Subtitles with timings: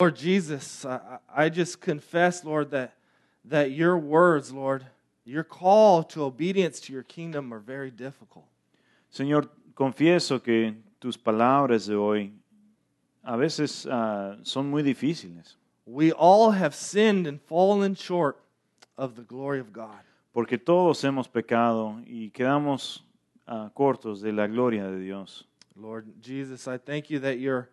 [0.00, 2.94] Lord Jesus, I, I just confess, Lord, that,
[3.44, 4.86] that your words, Lord,
[5.24, 8.46] your call to obedience to your kingdom are very difficult.
[9.12, 12.30] Señor, confieso que tus palabras de hoy
[13.24, 18.38] a veces ah, son muy difíciles, We all have sinned and fallen short
[18.96, 19.98] of the glory of God.
[20.32, 23.02] porque todos hemos pecado y quedamos
[23.48, 25.44] ah, cortos de la gloria de Dios.
[25.74, 27.68] Lord Jesus, I thank you that you're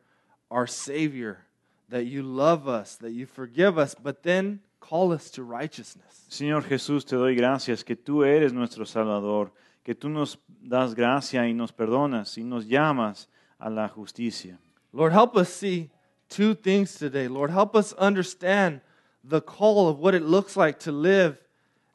[0.49, 1.44] our Savior,
[1.89, 6.25] that you love us, that you forgive us, but then call us to righteousness.
[6.29, 9.51] Señor Jesús, te doy gracias que tú eres nuestro Salvador,
[9.83, 13.27] que tú nos das gracia y nos perdonas y nos llamas
[13.59, 14.57] a la justicia.
[14.93, 15.89] Lord, help us see
[16.29, 17.27] two things today.
[17.27, 18.81] Lord, help us understand
[19.23, 21.37] the call of what it looks like to live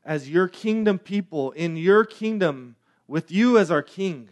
[0.04, 2.76] as your kingdom people in your kingdom
[3.06, 4.28] with you as our king.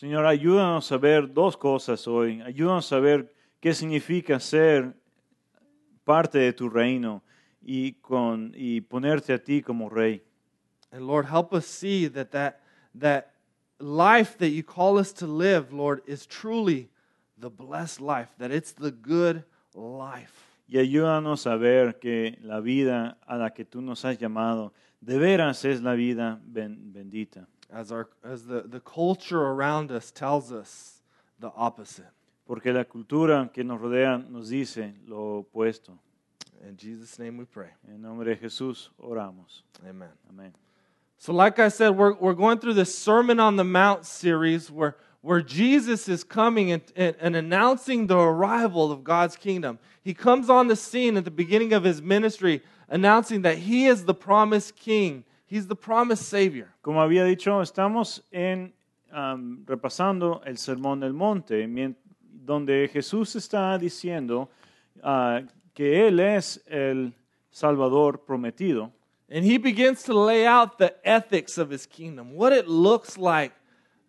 [0.00, 2.40] Señor, ayúdanos a ver dos cosas hoy.
[2.42, 3.28] Ayúdanos a ver
[3.60, 4.94] qué significa ser
[6.04, 7.22] parte de tu reino
[7.62, 10.22] y, con, y ponerte a ti como rey.
[10.92, 12.60] And Lord, help us see that that,
[12.94, 13.34] that
[13.78, 16.88] life that you call us to live, Lord, is truly
[17.38, 20.46] the blessed life, that it's the good life.
[20.68, 25.18] Y ayúdanos a ver que la vida a la que tú nos has llamado de
[25.18, 27.46] veras es la vida ben- bendita.
[27.72, 31.02] As, our, as the, the culture around us tells us
[31.38, 32.12] the opposite.
[32.50, 35.96] Porque la cultura que nos rodea nos dice lo opuesto.
[36.68, 37.68] In Jesus' name we pray.
[37.86, 39.62] En nombre de Jesús oramos.
[39.88, 40.08] Amen.
[40.28, 40.52] Amén.
[41.16, 44.96] So, like I said, we're, we're going through this Sermon on the Mount series where,
[45.20, 49.78] where Jesus is coming and, and, and announcing the arrival of God's kingdom.
[50.02, 54.06] He comes on the scene at the beginning of his ministry, announcing that he is
[54.06, 56.74] the promised king, he's the promised Savior.
[56.82, 58.72] Como había dicho, estamos en,
[59.12, 61.94] am, repasando el Sermón del Monte, mien-
[62.50, 64.48] donde Jesús está diciendo
[65.04, 65.40] ah,
[65.72, 67.14] que Él es el
[67.48, 68.90] Salvador prometido.
[69.30, 73.52] And he begins to lay out the ethics of his kingdom, what it looks like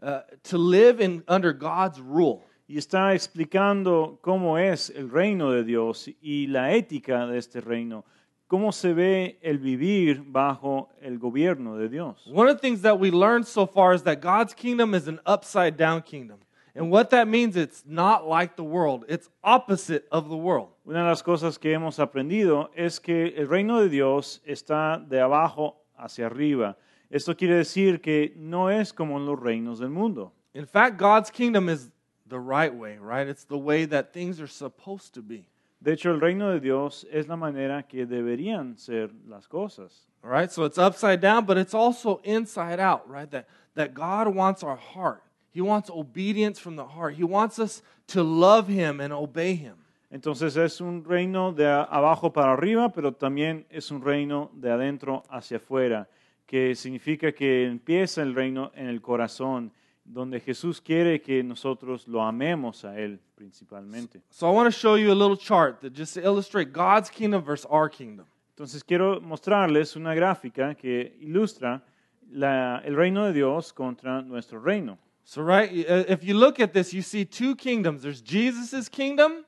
[0.02, 2.44] uh, to live in, under God's rule.
[2.68, 8.06] Y está explicando cómo es el reino de Dios y la ética de este reino,
[8.48, 12.26] cómo se ve el vivir bajo el gobierno de Dios.
[12.26, 15.20] One of the things that we learned so far is that God's kingdom is an
[15.28, 16.40] upside down kingdom.
[16.74, 20.70] And what that means, it's not like the world, it's opposite of the world.
[20.88, 25.20] Una de las cosas que hemos aprendido es que el reino de Dios está de
[25.20, 26.78] abajo hacia arriba.
[27.10, 30.32] Esto quiere decir que no es como en los reinos del mundo.
[30.54, 31.92] In fact, God's kingdom is
[32.28, 33.28] the right way, right?
[33.28, 35.46] It's the way that things are supposed to be.
[35.82, 40.08] De hecho, el reino de Dios es la manera que deberían ser las cosas.
[40.24, 40.52] All right?
[40.52, 43.30] So it's upside down, but it's also inside out, right?
[43.32, 45.24] That, that God wants our heart.
[45.54, 47.16] He wants obedience from the heart.
[47.18, 49.76] He wants us to love Him and obey Him.
[50.10, 55.24] Entonces es un reino de abajo para arriba, pero también es un reino de adentro
[55.30, 56.10] hacia afuera,
[56.46, 59.72] que significa que empieza el reino en el corazón,
[60.04, 64.22] donde Jesús quiere que nosotros lo amemos a Él principalmente.
[64.30, 67.66] So I want to show you a little chart that just illustrate God's kingdom versus
[67.72, 68.26] our kingdom.
[68.50, 71.84] Entonces quiero mostrarles una gráfica que ilustra
[72.32, 74.98] la- el reino de Dios contra nuestro reino.
[75.24, 79.46] So, right, uh, if you look at this, you see two kingdoms there's Jesus' kingdom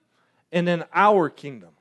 [0.51, 1.71] and then our kingdom.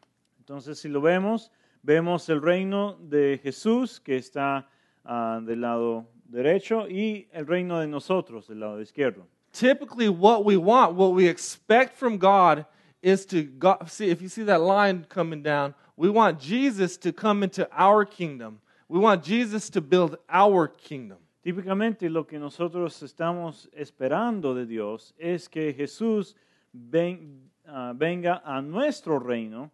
[0.42, 1.50] Entonces si lo vemos,
[1.84, 4.64] vemos el reino de Jesús que está
[5.04, 9.26] ah, del lado derecho y el reino de nosotros del lado izquierdo.
[9.52, 12.64] Typically, what we want, what we expect from God,
[13.02, 15.74] is to go, see if you see that line coming down.
[15.96, 18.60] We want Jesus to come into our kingdom.
[18.88, 21.18] We want Jesus to build our kingdom.
[21.42, 26.36] Típicamente lo que nosotros estamos esperando de Dios es que Jesús
[26.72, 29.70] ven- ah, venga a nuestro reino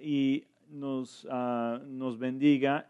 [0.00, 2.88] y nos, ah, nos bendiga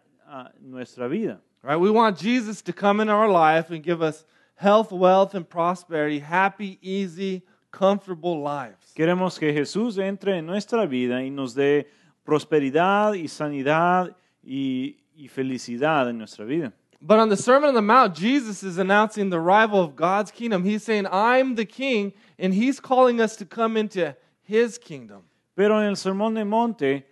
[0.61, 1.43] nuestra vida.
[1.63, 1.79] Right?
[1.79, 4.25] We want Jesus to come into our life and give us
[4.57, 8.95] health, wealth, and prosperity, happy, easy, comfortable lives.
[8.95, 11.87] Queremos que Jesús entre en nuestra vida y nos dé
[12.25, 16.73] prosperidad y sanidad y, y felicidad en nuestra vida.
[17.05, 20.63] But on the Sermon on the Mount, Jesus is announcing the arrival of God's kingdom.
[20.63, 24.15] He's saying, I'm the king, and he's calling us to come into
[24.45, 25.25] his kingdom.
[25.57, 27.05] Pero en el Sermón de Monte,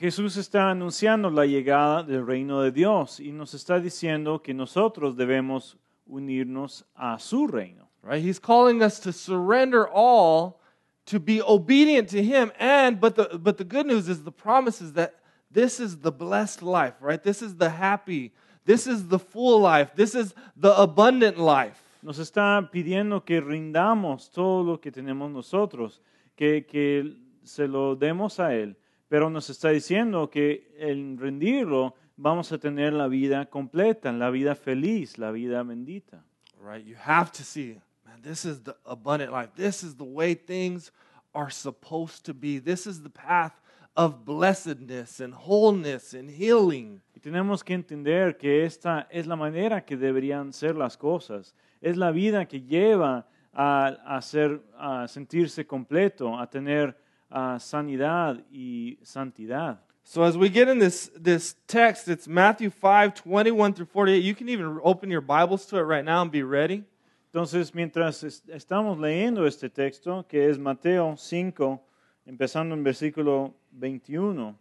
[0.00, 5.16] Jesús está anunciando la llegada del reino de Dios y nos está diciendo que nosotros
[5.16, 5.76] debemos
[6.10, 7.88] unirnos a su reino.
[8.02, 8.20] Right?
[8.20, 10.60] He's calling us to surrender all,
[11.06, 12.50] to be obedient to him.
[12.58, 15.14] And but the but the good news is the promise is that
[15.50, 17.22] this is the blessed life, right?
[17.22, 18.32] This is the happy,
[18.64, 21.82] this is the full life, this is the abundant life.
[22.02, 26.02] Nos está pidiendo que rindamos todo lo que tenemos nosotros,
[26.36, 28.76] que, que se lo demos a Él,
[29.08, 34.54] pero nos está diciendo que en rendirlo vamos a tener la vida completa, la vida
[34.54, 36.22] feliz, la vida bendita.
[36.60, 36.84] Right?
[36.84, 39.50] You have to see, man, this is the abundant life.
[39.54, 40.92] This is the way things
[41.34, 42.58] are supposed to be.
[42.58, 43.52] This is the path
[43.96, 47.00] of blessedness and wholeness and healing.
[47.14, 51.54] Y tenemos que entender que esta es la manera que deberían ser las cosas.
[51.80, 56.96] Es la vida que lleva a, a, ser, a sentirse completo, a tener
[57.30, 59.78] ah, sanidad y santidad.
[60.06, 64.22] So as we get in this, this text, it's Matthew 5, 21 through 48.
[64.22, 66.84] You can even open your Bibles to it right now and be ready.
[67.32, 71.80] Entonces, mientras es- estamos leyendo este texto, que es Mateo 5,
[72.26, 74.56] empezando en versículo 21,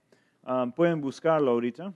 [0.45, 1.93] ah, pueden buscarlo ahorita.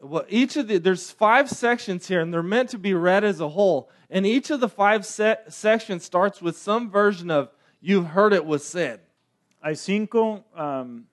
[0.00, 3.40] Well, each of the there's five sections here, and they're meant to be read as
[3.40, 3.88] a whole.
[4.10, 7.48] And each of the five se- sections starts with some version of
[7.80, 9.00] "You've heard it was said."
[9.62, 11.06] Hay cinco am,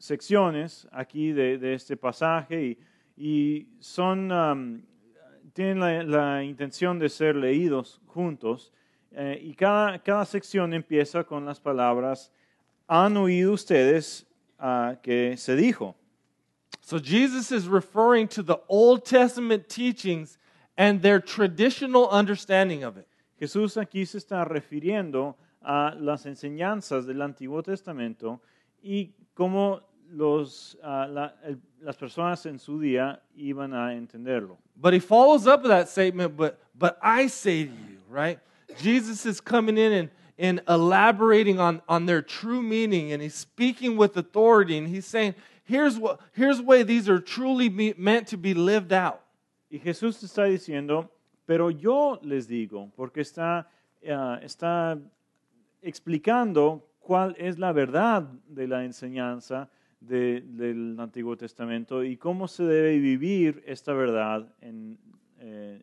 [0.00, 2.76] secciones aquí de, de este pasaje y,
[3.18, 4.82] y son, am,
[5.52, 8.72] tienen la, la intención de ser leídos juntos
[9.12, 12.30] eh, y cada, cada sección empieza con las palabras,
[12.88, 14.26] han oído ustedes
[14.58, 15.94] ah, que se dijo.
[16.80, 20.38] So Jesus is referring to the Old Testament teachings
[20.76, 23.06] and their traditional understanding of it.
[23.40, 28.40] Jesús aquí se está refiriendo a las enseñanzas del Antiguo Testamento
[28.82, 34.56] y cómo los, ah, la- el- las personas en su día iban a entenderlo.
[34.74, 38.38] But he follows up with that statement, but but I say to you, right?
[38.80, 43.96] Jesus is coming in and, and elaborating on, on their true meaning, and he's speaking
[43.96, 48.28] with authority, and he's saying, here's what here's the way these are truly me- meant
[48.28, 49.20] to be lived out.
[49.70, 51.10] Y Jesús está diciendo,
[51.46, 53.66] pero yo les digo, porque está,
[54.08, 54.98] ah, está
[55.82, 59.68] explicando cuál es la verdad de la enseñanza
[60.00, 64.98] de- del Antiguo Testamento y cómo se debe vivir esta verdad en,
[65.40, 65.80] eh,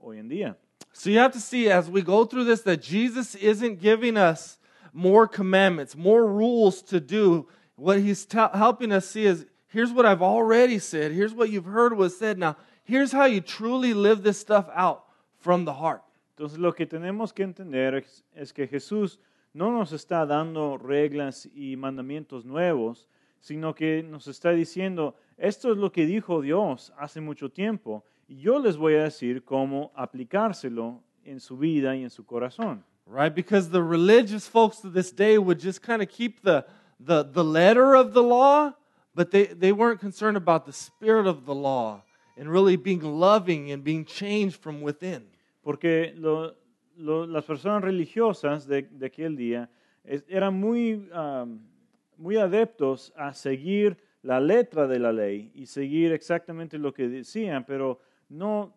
[0.00, 0.56] hoy en día.
[0.92, 4.58] So you have to see as we go through this that Jesus isn't giving us
[4.92, 7.48] more commandments, more rules to do.
[7.76, 11.64] What he's tell helping us see is here's what I've already said, here's what you've
[11.64, 12.38] heard was said.
[12.38, 15.04] Now, here's how you truly live this stuff out
[15.38, 16.02] from the heart.
[16.36, 19.18] Entonces lo que tenemos que entender es, es que Jesús
[19.52, 23.08] no nos está dando reglas y mandamientos nuevos,
[23.40, 28.04] sino que nos está diciendo, esto es lo que dijo Dios hace mucho tiempo,
[28.36, 32.84] yo les voy a decir cómo aplicárselo en su vida y en su corazón.
[33.06, 33.34] right?
[33.34, 36.64] Because the religious folks of this day would just kind of keep the,
[37.00, 38.72] the, the letter of the law,
[39.14, 42.02] but they, they weren't concerned about the spirit of the law
[42.36, 45.24] and really being loving and being changed from within.
[45.64, 46.54] Porque lo-
[46.96, 49.68] lo- las personas religiosas de, de aquel día
[50.04, 51.58] es- eran muy, am,
[52.16, 57.64] muy adeptos a seguir la letra de la ley y seguir exactamente lo que decían,
[57.66, 57.98] pero
[58.30, 58.72] no,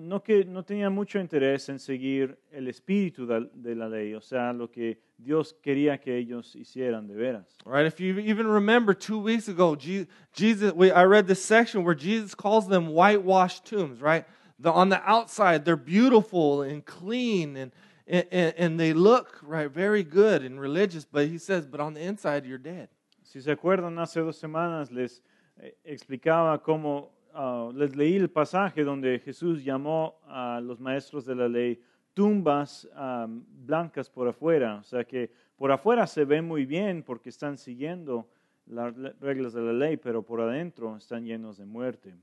[0.00, 4.20] no, que, no tenían mucho interés en seguir el espíritu de, de la ley, o
[4.20, 7.56] sea, lo que Dios quería que ellos hicieran de veras.
[7.64, 7.86] Right?
[7.86, 12.34] If you even remember two weeks ago, Jesus, we, I read this section where Jesus
[12.34, 14.24] calls them whitewashed tombs, right?
[14.58, 17.72] The, on the outside, they're beautiful and clean and,
[18.06, 22.00] and, and they look, right, very good and religious, but he says, but on the
[22.00, 22.88] inside, you're dead.
[23.22, 25.22] Si se acuerdan, hace dos semanas les
[25.60, 31.34] eh, explicaba cómo ah, les leí el pasaje donde Jesús llamó a los maestros de
[31.34, 31.80] la ley
[32.14, 34.76] tumbas ah, blancas por afuera.
[34.76, 38.28] O sea que por afuera se ven muy bien porque están siguiendo
[38.66, 42.14] las reglas de la ley, pero por adentro están llenos de muerte.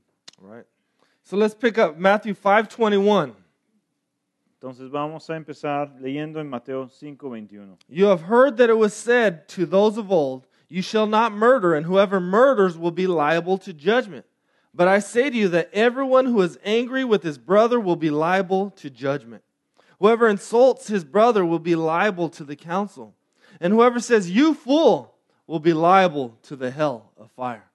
[0.41, 0.65] Right.
[1.23, 3.33] So let's pick up Matthew 5:21.
[4.53, 7.77] Entonces vamos a empezar leyendo en Mateo 5:21.
[7.87, 11.75] You have heard that it was said to those of old, you shall not murder,
[11.75, 14.25] and whoever murders will be liable to judgment.
[14.79, 18.09] But I say to you that everyone who is angry with his brother will be
[18.09, 19.43] liable to judgment.
[19.99, 23.13] Whoever insults his brother will be liable to the council.
[23.59, 25.15] And whoever says, You fool,
[25.47, 27.69] will be liable to the hell of fire.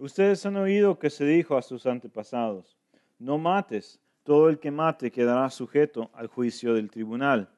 [0.00, 2.74] Ustedes han oído que se dijo a sus antepasados,
[3.20, 7.48] no mates, todo el que mate quedará sujeto al juicio del tribunal.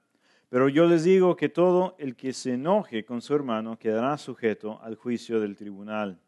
[0.50, 4.78] Pero yo les digo que todo el que se enoje con su hermano quedará sujeto
[4.82, 6.20] al juicio del tribunal.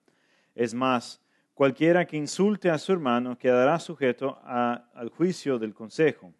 [0.54, 1.20] Es más,
[1.56, 6.32] cualquiera que insulte a su hermano quedará sujeto a- al juicio del consejo.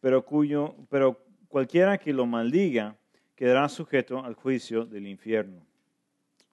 [0.00, 2.96] Pero, cuyo, pero cualquiera que lo maldiga
[3.36, 5.66] quedará sujeto al juicio del infierno.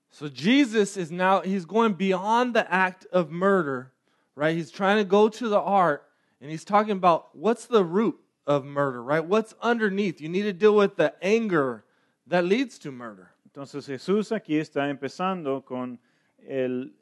[0.09, 3.91] So Jesus is now, he's going beyond the act of murder,
[4.35, 4.55] right?
[4.55, 6.09] He's trying to go to the heart
[6.41, 9.23] and he's talking about what's the root of murder, right?
[9.23, 10.19] What's underneath?
[10.19, 11.83] You need to deal with the anger
[12.27, 13.35] that leads to murder.
[13.45, 15.99] Entonces Jesús aquí está empezando con
[16.47, 16.95] el,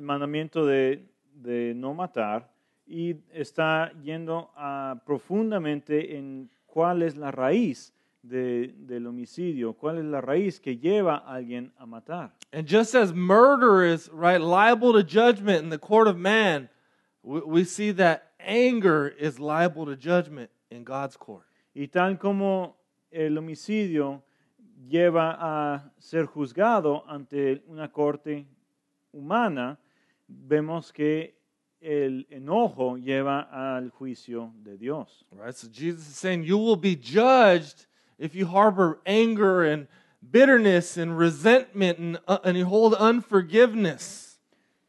[0.00, 2.50] mandamiento de, de no matar
[2.86, 10.04] y está yendo a, profundamente en cuál es la raíz de- del homicidio, cuál es
[10.04, 12.32] la raíz que lleva a alguien a matar.
[12.52, 16.68] And just as murder is right liable to judgment in the court of man,
[17.22, 21.44] we, we see that anger is liable to judgment in God's court.
[21.74, 22.76] Y tal como
[23.10, 24.22] el homicidio
[24.88, 28.46] lleva a ser juzgado ante una corte
[29.12, 29.78] humana,
[30.28, 31.34] vemos que
[31.80, 35.24] el enojo lleva al juicio de Dios.
[35.32, 35.54] Right?
[35.54, 37.86] So Jesus is saying you will be judged
[38.18, 39.88] if you harbor anger and
[40.30, 44.38] bitterness and resentment and, uh, and you hold unforgiveness.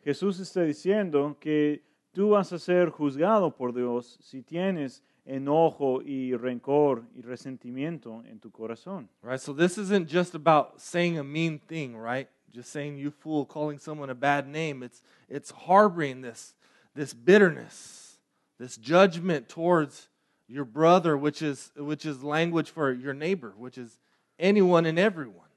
[0.05, 1.81] Jesús está diciendo que
[2.13, 8.39] tú vas a ser juzgado por Dios si tienes enojo y rencor y resentimiento en
[8.39, 9.09] tu corazón.
[9.21, 9.39] Right?
[9.39, 12.27] So this isn't just about saying a mean thing, right?
[12.53, 14.83] Just saying you fool, calling someone a bad name.
[14.83, 16.53] It's it's harboring this
[16.93, 18.17] this bitterness,
[18.59, 20.09] this judgment towards
[20.47, 23.99] your brother, which is which is language for your neighbor, which is
[24.37, 25.47] anyone and everyone.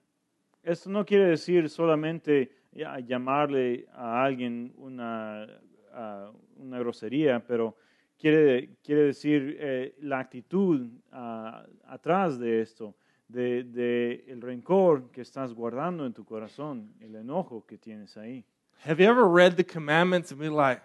[0.64, 5.46] Esto no quiere decir solamente ya, llamarle a alguien una,
[5.92, 7.76] ah, una grosería, pero
[8.18, 12.94] quiere, quiere decir eh, la actitud ah, atrás de esto,
[13.28, 18.44] de, de el rencor que estás guardando en tu corazón, el enojo que tienes ahí.
[18.84, 20.82] Have you ever read the commandments and be like,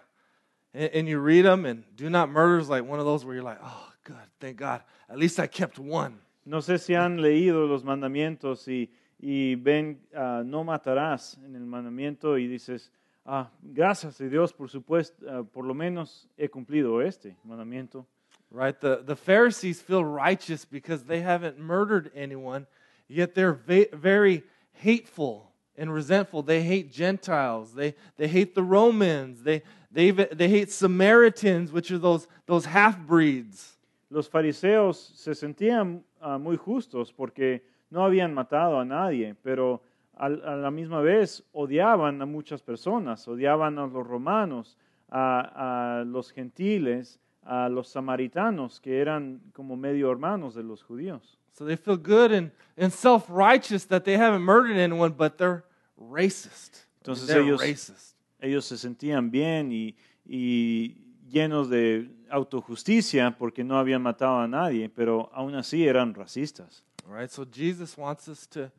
[0.74, 3.34] and, and you read them, and do not murder is like one of those where
[3.34, 6.18] you're like, oh, good, thank God, at least I kept one.
[6.44, 11.64] No sé si han leído los mandamientos y, y ven ah, no matarás en el
[11.64, 12.90] mandamiento y dices,
[13.24, 18.06] ah, gracias a Dios, por supuesto, ah, por lo menos he cumplido este mandamiento.
[18.52, 18.78] Right?
[18.78, 22.66] The, the Pharisees feel righteous because they haven't murdered anyone,
[23.08, 24.42] yet they're very
[24.74, 26.42] hateful and resentful.
[26.42, 27.72] They hate Gentiles.
[27.74, 29.42] They, they hate the Romans.
[29.42, 33.78] They, they, they hate Samaritans, which are those, those half breeds.
[34.10, 39.80] Los fariseos se sentían ah, muy justos porque no habían matado a nadie, pero
[40.14, 44.76] al- a, la misma vez odiaban a muchas personas, odiaban a los romanos,
[45.10, 51.38] a, a los gentiles, a los samaritanos, que eran como medio hermanos de los judíos.
[51.52, 55.64] So they feel good and, and self righteous that they haven't murdered anyone, but they're
[55.98, 56.86] racist.
[57.02, 58.14] Entonces they're ellos- racist.
[58.40, 59.94] Ellos se sentían bien y,
[60.24, 60.96] y
[61.30, 66.82] llenos de autojusticia porque no habían matado a nadie, pero aún así eran racistas.
[67.08, 67.30] Right?
[67.30, 68.70] So Jesus wants us to,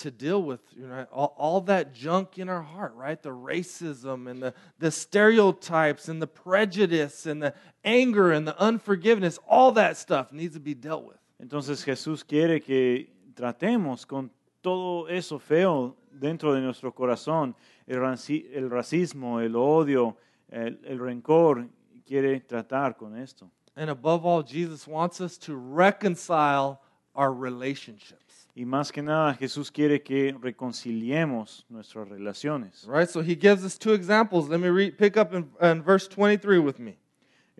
[0.00, 3.20] to deal with you know, all, all that junk in our heart, right?
[3.22, 7.54] The racism and the, the stereotypes and the prejudice and the
[7.84, 11.18] anger and the unforgiveness, all that stuff needs to be dealt with.
[11.40, 14.30] Entonces Jesús quiere que tratemos con
[14.62, 17.54] todo eso feo dentro de nuestro corazón,
[17.86, 20.16] el, raci- el racismo, el odio,
[20.50, 21.66] el, el rencor,
[22.06, 23.50] quiere tratar con esto.
[23.76, 26.80] And above all, Jesus wants us to reconcile
[27.14, 28.29] our relationships.
[28.54, 32.86] Y más que nada Jesús quiere que reconciliemos nuestras relaciones.
[32.86, 33.08] Right?
[33.08, 34.48] So he gives us two examples.
[34.48, 36.98] Let me read, pick up in, in verse 23 with me.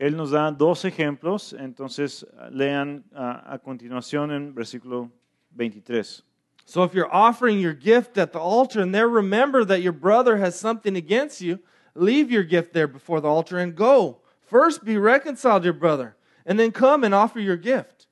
[0.01, 5.11] Él nos da dos ejemplos, entonces lean a, a continuación en versículo
[5.55, 6.23] 23.
[6.65, 10.39] So if you're offering your gift at the altar and there remember that your brother
[10.39, 11.59] has something against you,
[11.95, 14.21] leave your gift there before the altar and go.
[14.41, 16.17] First be reconciled to your brother,
[16.47, 18.07] and then come and offer your gift.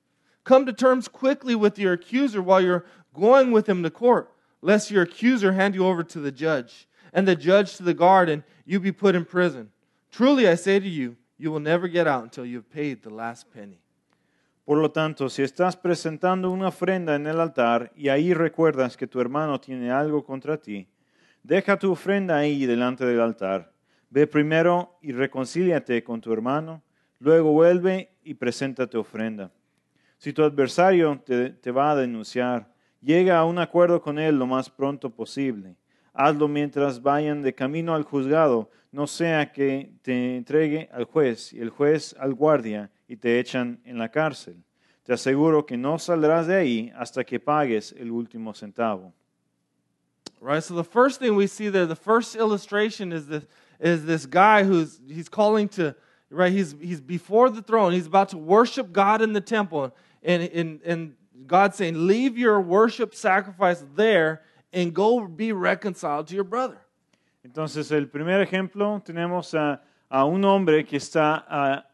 [0.48, 4.90] Come to terms quickly with your accuser while you're going with him to court, lest
[4.90, 8.42] your accuser hand you over to the judge, and the judge to the guard, and
[8.64, 9.68] you be put in prison.
[10.10, 13.10] Truly I say to you, you will never get out until you have paid the
[13.10, 13.82] last penny.
[14.64, 19.06] Por lo tanto, si estás presentando una ofrenda en el altar y ahí recuerdas que
[19.06, 20.88] tu hermano tiene algo contra ti,
[21.42, 23.70] deja tu ofrenda ahí delante del altar.
[24.08, 26.82] Ve primero y reconcíliate con tu hermano,
[27.18, 29.52] luego vuelve y presenta tu ofrenda.
[30.18, 34.46] Si tu adversario te, te va a denunciar, llega a un acuerdo con él lo
[34.46, 35.76] más pronto posible.
[36.12, 41.60] Hazlo mientras vayan de camino al juzgado, no sea que te entregue al juez y
[41.60, 44.56] el juez al guardia y te echan en la cárcel.
[45.04, 49.12] Te aseguro que no saldrás de ahí hasta que pagues el último centavo.
[50.40, 50.62] Right?
[50.62, 53.44] So the first thing we see there, the first illustration is this
[53.80, 55.94] is this guy who's he's calling to
[56.30, 60.42] right, he's he's before the throne, he's about to worship God in the temple, and
[60.54, 66.44] and and God's saying, Leave your worship sacrifice there and go be reconciled to your
[66.44, 66.78] brother.
[67.44, 71.86] Entonces, el primer ejemplo tenemos a, a un hombre que está a,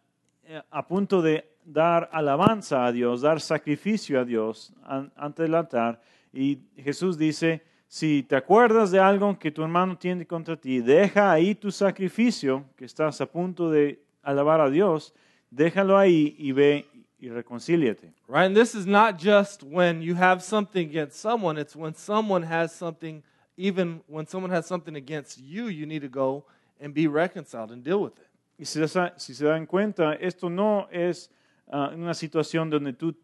[0.71, 6.01] a punto de dar alabanza a Dios, dar sacrificio a Dios an- ante el altar,
[6.33, 11.31] Y Jesús dice, si te acuerdas de algo que tu hermano tiene contra ti, deja
[11.31, 15.15] ahí tu sacrificio, que estás a punto de alabar a Dios,
[15.51, 16.87] déjalo ahí y ve
[17.25, 18.13] y reconcíliate.
[18.29, 18.47] Right?
[18.47, 22.73] And this is not just when you have something against someone, it's when someone has
[22.73, 23.23] something,
[23.57, 26.45] even when someone has something against you, you need to go
[26.81, 28.29] and be reconciled and deal with it.
[28.59, 31.31] Y si, se- si se dan cuenta, esto no es
[31.73, 33.15] ah, una situación donde tú,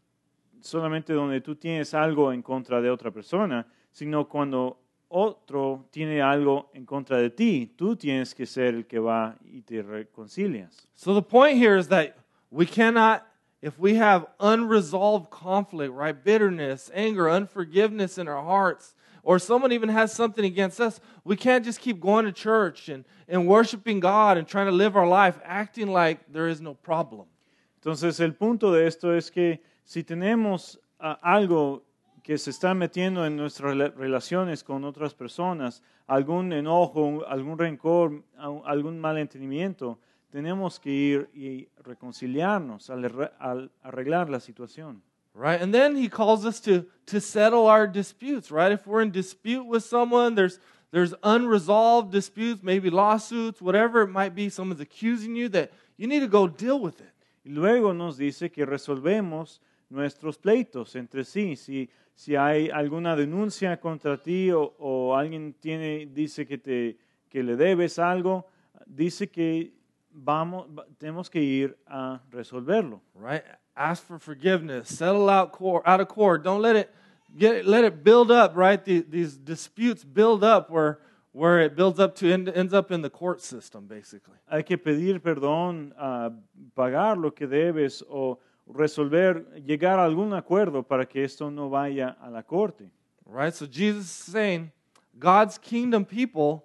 [0.61, 4.78] solamente donde tú tienes algo en contra de otra persona, sino cuando
[5.09, 9.62] otro tiene algo en contra de ti, tú tienes que ser el que va y
[9.62, 10.88] te reconcilias.
[10.95, 12.14] So the point here is that
[12.50, 13.23] we cannot,
[13.62, 19.90] if we have unresolved conflict, right, bitterness, anger, unforgiveness in our hearts, or someone even
[19.90, 24.38] has something against us, we can't just keep going to church and, and worshiping God
[24.38, 27.26] and trying to live our life acting like there is no problem.
[27.83, 31.83] Entonces, el punto de esto es que si tenemos ah, algo
[32.23, 38.23] que se está metiendo en nuestras relaciones con otras personas, algún enojo, algún rencor,
[38.64, 39.99] algún malentendimiento,
[40.31, 45.03] tenemos que ir y reconciliarnos, al arre- al arreglar la situación.
[45.33, 45.61] Right?
[45.63, 48.73] And then he calls us to, to settle our disputes, right?
[48.73, 50.59] If we're in dispute with someone, there's,
[50.91, 56.21] there's unresolved disputes, maybe lawsuits, whatever it might be, someone's accusing you, that you need
[56.21, 57.13] to go deal with it.
[57.45, 61.57] Y luego nos dice que resolvemos nuestros pleitos entre sí.
[61.57, 67.43] Si, si hay alguna denuncia contra ti o, o alguien tiene, dice que, te, que
[67.43, 68.47] le debes algo,
[68.85, 69.73] dice que
[70.12, 73.00] vamos, va- tenemos que ir a resolverlo.
[73.14, 73.43] right?
[73.76, 76.43] Ask for forgiveness, settle out court, out of court.
[76.43, 76.90] Don't let it
[77.37, 78.85] get let it build up, right?
[78.85, 80.99] The, these disputes build up where
[81.33, 84.37] where it builds up to end, ends up in the court system, basically.
[84.50, 86.31] Hay que pedir perdón, ah,
[86.76, 92.17] pagar lo que debes o resolver, llegar a algún acuerdo para que esto no vaya
[92.21, 92.90] a la corte.
[93.25, 93.55] Right?
[93.55, 94.73] So Jesus is saying
[95.19, 96.64] God's kingdom people,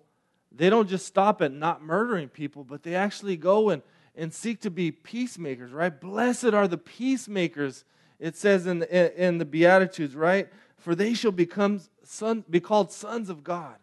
[0.55, 3.81] they don't just stop at not murdering people, but they actually go and,
[4.15, 5.99] and seek to be peacemakers, right?
[5.99, 7.83] Blessed are the peacemakers,
[8.19, 10.47] it says in the, in the Beatitudes, right?
[10.77, 13.75] For they shall become son, be called sons of God.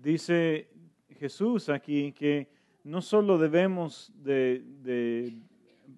[0.00, 0.66] Dice
[1.20, 2.46] Jesús aquí que
[2.84, 5.34] no solo debemos de, de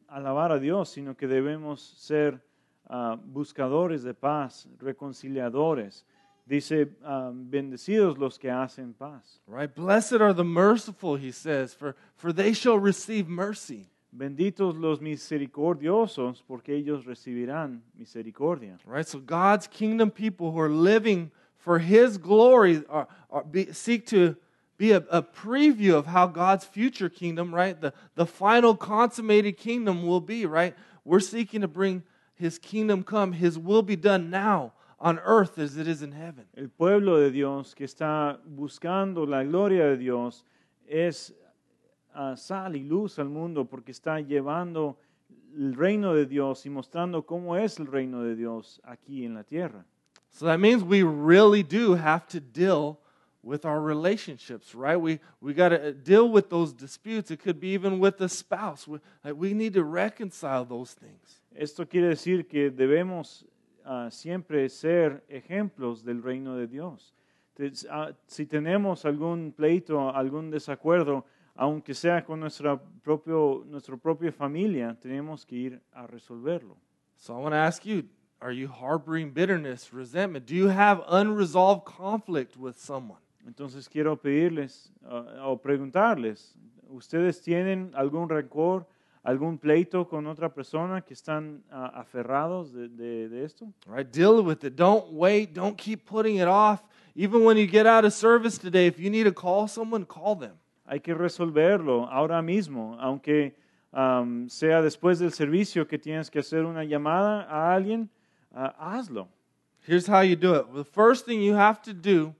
[0.09, 2.41] alabar a Dios, sino que debemos ser
[2.89, 6.05] ah, buscadores de paz, reconciliadores.
[6.51, 9.39] Dice, ah, bendecidos los que hacen paz.
[9.47, 9.73] Right?
[9.73, 13.87] Blessed are the merciful, he says, for, for they shall receive mercy.
[14.13, 18.79] Benditos los misericordiosos, porque ellos recibirán misericordia.
[18.85, 19.07] Right?
[19.07, 24.35] So God's kingdom people who are living for his glory are, are be, seek to
[24.77, 27.81] be a, a preview of how God's future kingdom, right?
[27.81, 30.75] The, the final consummated kingdom will be, right?
[31.05, 32.03] We're seeking to bring
[32.35, 36.47] his kingdom come, his will be done now on earth as it is in heaven.
[36.57, 40.45] El pueblo de Dios que está buscando la gloria de Dios
[40.87, 41.33] es
[42.15, 44.99] ah, sal y luz al mundo porque está llevando
[45.57, 49.43] el reino de Dios y mostrando cómo es el reino de Dios aquí en la
[49.45, 49.85] tierra.
[50.33, 53.01] So that means we really do have to deal
[53.43, 54.97] with our relationships, right?
[55.01, 57.31] We, we got to deal with those disputes.
[57.31, 58.87] It could be even with a spouse.
[58.87, 61.41] We, like, we need to reconcile those things.
[61.57, 63.45] Esto quiere decir que debemos
[63.93, 67.13] ah, siempre ser ejemplos del reino de Dios.
[67.55, 71.25] Te- ah, Si tenemos algún pleito, algún desacuerdo,
[71.57, 76.77] aunque sea con nuestra, propio, nuestra propia familia, tenemos que ir a resolverlo.
[77.17, 78.05] So I want to ask you
[78.41, 80.47] are you harboring bitterness, resentment?
[80.47, 83.21] Do you have unresolved conflict with someone?
[83.45, 86.57] Entonces quiero pedirles ah, o preguntarles,
[86.89, 88.87] ¿ustedes tienen algún rencor,
[89.23, 93.73] algún pleito con otra persona que están ah, aferrados de, de- de esto?
[93.87, 94.11] Right?
[94.11, 94.77] Deal with it.
[94.77, 95.53] Don't wait.
[95.53, 96.83] Don't keep putting it off.
[97.15, 100.37] Even when you get out of service today, if you need to call someone, call
[100.37, 100.53] them.
[100.87, 103.55] Hay que resolverlo ahora mismo, aunque
[103.93, 108.09] am, sea después del servicio que tienes que hacer una llamada a alguien,
[108.55, 109.29] ah, hazlo.
[109.87, 110.67] Here's how you do it.
[110.75, 112.35] The first thing you have to do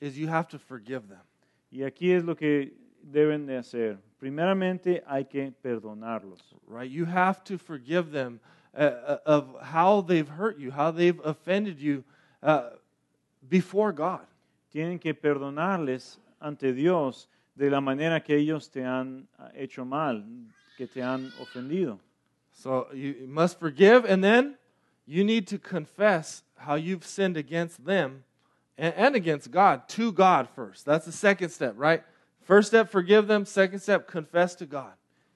[0.00, 1.22] is you have to forgive them.
[1.70, 3.98] Y aquí es lo que deben de hacer.
[4.22, 6.38] Primeramente hay que perdonarlos.
[6.68, 6.88] right?
[6.88, 8.38] You have to forgive them
[8.72, 12.04] uh, uh, of how they've hurt you, how they've offended you
[12.40, 12.70] uh,
[13.48, 14.24] before God.
[14.72, 20.22] Tienen que perdonarles ante Dios de la manera que ellos te han ah, hecho mal,
[20.78, 21.98] que te han ofendido.
[22.52, 24.56] So you you must forgive, and then
[25.04, 28.22] you need to confess how you've sinned against them
[28.78, 30.84] and, and against God to God first.
[30.84, 32.04] That's the second step, right?
[32.44, 33.44] First step, forgive them.
[33.44, 34.92] Second step, confess to God.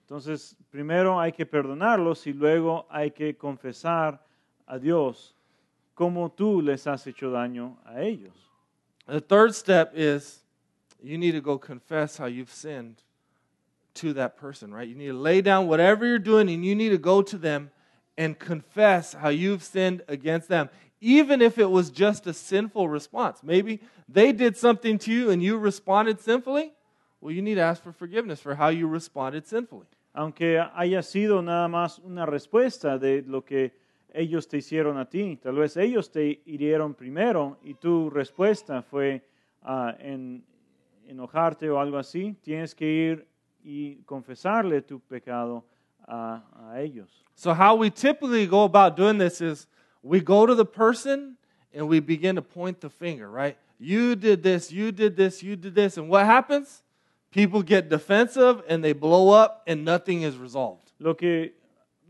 [0.09, 4.19] Entonces, primero hay que perdonarlos y luego hay que confesar
[4.69, 5.35] a Dios.
[5.97, 8.35] cómo tú les has hecho daño a ellos.
[9.09, 10.45] The third step is
[11.03, 13.03] you need to go confess how you've sinned
[13.95, 14.87] to that person, right?
[14.87, 17.71] You need to lay down whatever you're doing and you need to go to them
[18.19, 20.69] and confess how you've sinned against them,
[21.01, 23.43] even if it was just a sinful response.
[23.43, 26.73] Maybe they did something to you and you responded sinfully.
[27.21, 29.87] Well, you need to ask for forgiveness for how you responded sinfully.
[30.15, 33.73] Aunque haya sido nada más una respuesta de lo que
[34.15, 39.23] ellos te hicieron a ti, tal vez ellos te hirieron primero y tu respuesta fue
[39.63, 40.43] ah, en
[41.07, 43.27] enojarte o algo así, tienes que ir
[43.63, 45.65] y confesarle tu pecado
[46.07, 47.25] a, a ellos.
[47.35, 49.67] So, how we typically go about doing this is
[50.03, 51.37] we go to the person
[51.75, 53.59] and we begin to point the finger, right?
[53.79, 55.99] You did this, you did this, you did this.
[55.99, 56.83] And what happens?
[57.37, 60.91] People get defensive and they blow up and nothing is resolved.
[60.99, 61.55] Lo que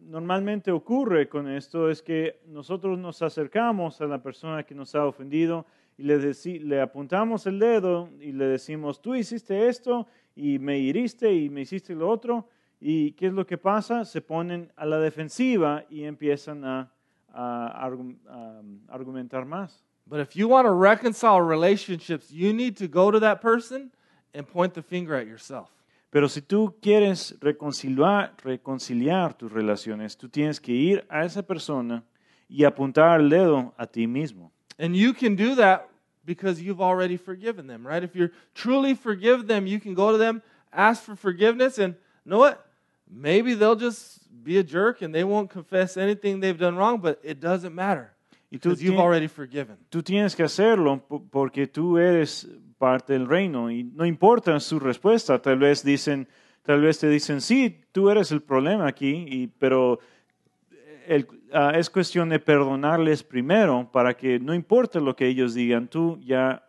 [0.08, 5.04] normalmente ocurre con esto es que nosotros nos acercamos a la persona que nos ha
[5.04, 5.66] ofendido
[5.98, 10.78] y le, deci- le apuntamos el dedo y le decimos, tú hiciste esto y me
[10.78, 12.48] hiriste y me hiciste lo otro.
[12.80, 14.04] ¿Y qué es lo que pasa?
[14.04, 16.92] Se ponen a la defensiva y empiezan a,
[17.32, 19.82] a a um, argumentar más.
[20.06, 23.90] But if you want to reconcile relationships, you need to go to that person
[24.34, 25.70] and point the finger at yourself.
[26.10, 32.04] Pero si tú quieres reconciliar, reconciliar tus relaciones, tú tienes que ir a esa persona
[32.48, 34.50] y apuntar el dedo a ti mismo.
[34.78, 35.88] And you can do that
[36.24, 38.02] because you've already forgiven them, right?
[38.02, 42.30] If you truly forgive them, you can go to them, ask for forgiveness, and you
[42.30, 42.66] know what?
[43.08, 47.20] Maybe they'll just be a jerk and they won't confess anything they've done wrong, but
[47.22, 48.12] it doesn't matter
[48.50, 49.76] Y tú because you've already forgiven.
[49.90, 55.40] Tú tienes que hacerlo porque tú eres parte del reino y no importa su respuesta.
[55.40, 56.28] Tal vez dicen,
[56.62, 59.98] tal vez te dicen, sí, tú eres el problema aquí, y, pero
[61.06, 65.88] el- ah, es cuestión de perdonarles primero para que no importa lo que ellos digan,
[65.88, 66.62] tú ya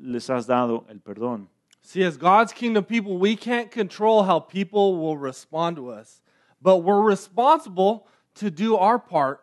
[0.00, 1.48] les has dado el perdón.
[1.82, 6.20] See, as God's kingdom people, we can't control how people will respond to us,
[6.60, 9.40] but we're responsible to do our part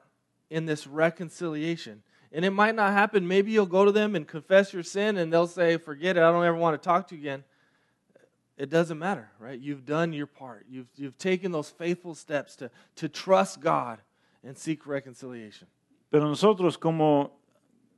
[0.50, 2.04] in this reconciliation.
[2.36, 3.26] And it might not happen.
[3.26, 6.34] Maybe you'll go to them and confess your sin, and they'll say, Forget it, I
[6.34, 7.46] don't ever want to talk to you again.
[8.58, 9.58] It doesn't matter, right?
[9.58, 10.66] You've done your part.
[10.70, 14.00] You've, you've taken those faithful steps to, to trust God
[14.44, 15.70] and seek reconciliation.
[16.12, 17.32] Pero nosotros como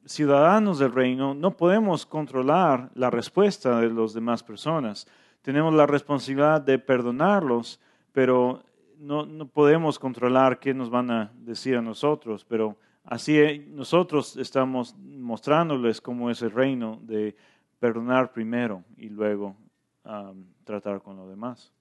[0.06, 5.08] ciudadanos del reino no podemos controlar la respuesta de las demás personas.
[5.42, 7.80] Tenemos la responsabilidad de perdonarlos,
[8.14, 8.64] pero
[9.00, 12.46] no, no podemos controlar qué nos van a decir a nosotros.
[12.46, 17.36] Pero así nosotros estamos mostrándoles cómo es el reino de
[17.80, 19.56] perdonar primero y luego
[20.04, 21.72] um, tratar con lo demás.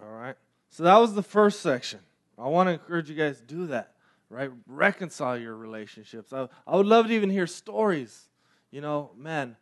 [0.00, 0.36] All right.
[0.70, 2.00] So that was the first section.
[2.38, 3.94] I want to encourage you guys to do that,
[4.28, 4.50] right?
[4.66, 6.32] Reconcile your relationships.
[6.32, 8.28] I, I would love to even hear stories.
[8.70, 9.56] You know, man,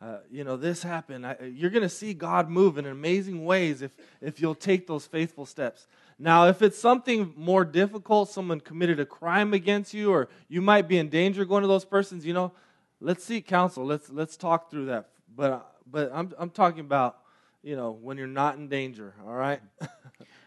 [0.00, 1.26] uh, you know, this happened.
[1.26, 5.06] I, you're going to see God move in amazing ways if, if you'll take those
[5.06, 5.86] faithful steps.
[6.22, 10.86] Now, if it's something more difficult, someone committed a crime against you, or you might
[10.86, 12.52] be in danger going to those persons, you know,
[13.00, 13.86] let's seek counsel.
[13.86, 15.08] Let's, let's talk through that.
[15.34, 17.16] But, but I'm, I'm talking about,
[17.62, 19.60] you know, when you're not in danger, all right?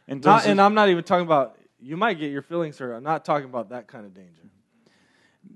[0.08, 2.94] Not, and I'm not even talking about you might get your feelings hurt.
[2.94, 4.44] I'm not talking about that kind of danger.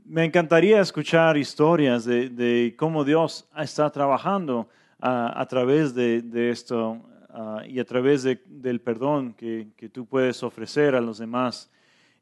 [0.06, 4.68] Me encantaría escuchar historias de, de cómo Dios está trabajando
[5.02, 7.02] ah, a través de, de esto
[7.40, 11.70] ah, y a través de- del perdón que, que tú puedes ofrecer a los demás.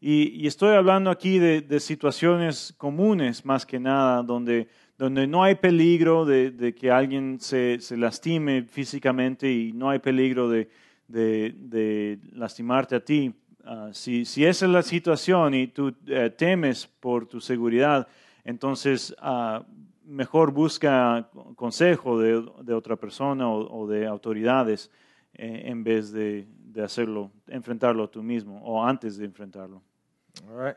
[0.01, 5.41] Y, y estoy hablando aquí de, de situaciones comunes más que nada, donde, donde no
[5.41, 10.69] hay peligro de, de que alguien se, se lastime físicamente y no hay peligro de,
[12.33, 13.33] lastimarte a ti.
[13.63, 18.07] Ah, si, si esa es la situación y tú eh, temes por tu seguridad,
[18.43, 19.63] entonces ah,
[20.05, 24.91] mejor busca consejo de, de otra persona o, o de autoridades
[25.37, 29.81] en vez de, de hacerlo, enfrentarlo tú mismo o antes de enfrentarlo.
[30.49, 30.75] All right.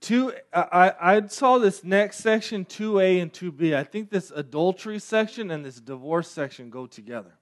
[0.00, 3.74] Two, I, saw this next section, 2A and 2B.
[3.74, 7.32] I think this adultery section and this divorce section go together.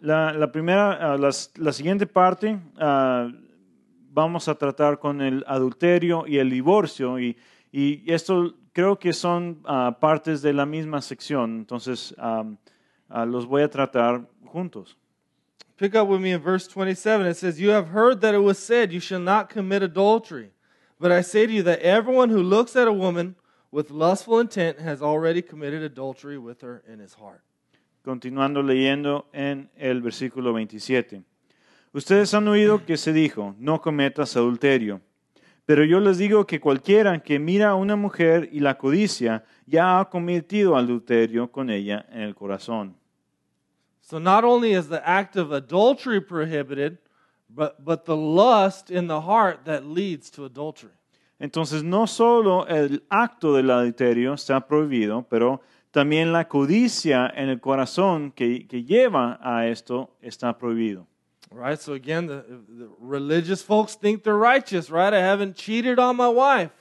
[0.00, 3.28] La, la primera, las- la siguiente parte ah,
[4.12, 7.36] vamos a tratar con el adulterio y el divorcio y,
[7.72, 12.14] y esto creo que son ah, partes de la misma sección, entonces
[13.26, 14.96] los voy a tratar juntos.
[15.80, 17.26] Pick up with me in verse 27.
[17.26, 20.50] It says, You have heard that it was said, You shall not commit adultery.
[21.00, 23.34] But I say to you that everyone who looks at a woman
[23.70, 27.40] with lustful intent has already committed adultery with her in his heart.
[28.04, 31.22] Continuando leyendo en el versículo 27.
[31.94, 35.00] Ustedes han oído que se dijo, no cometas adulterio.
[35.64, 39.98] Pero yo les digo que cualquiera que mira a una mujer y la codicia ya
[39.98, 42.99] ha cometido adulterio con ella en el corazón.
[44.10, 46.98] So not only is the act of adultery prohibited,
[47.48, 50.90] but, but the lust in the heart that leads to adultery.
[51.40, 55.60] Entonces no solo el acto del adulterio está prohibido, pero
[55.92, 61.06] también la codicia en el corazón que, que lleva a esto está prohibido.
[61.52, 61.78] Right?
[61.78, 65.14] So again, the, the religious folks think they're righteous, right?
[65.14, 66.72] I haven't cheated on my wife.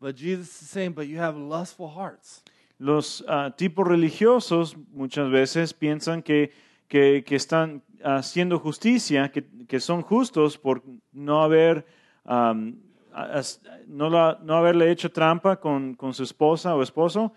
[0.00, 2.42] But Jesus is saying, but you have lustful hearts.
[2.84, 6.52] Los ah, tipos religiosos muchas veces piensan que,
[6.86, 11.86] que, están haciendo justicia, que, que son justos por no haber
[13.86, 17.32] no, la- no haberle hecho trampa con, con su esposa o esposo,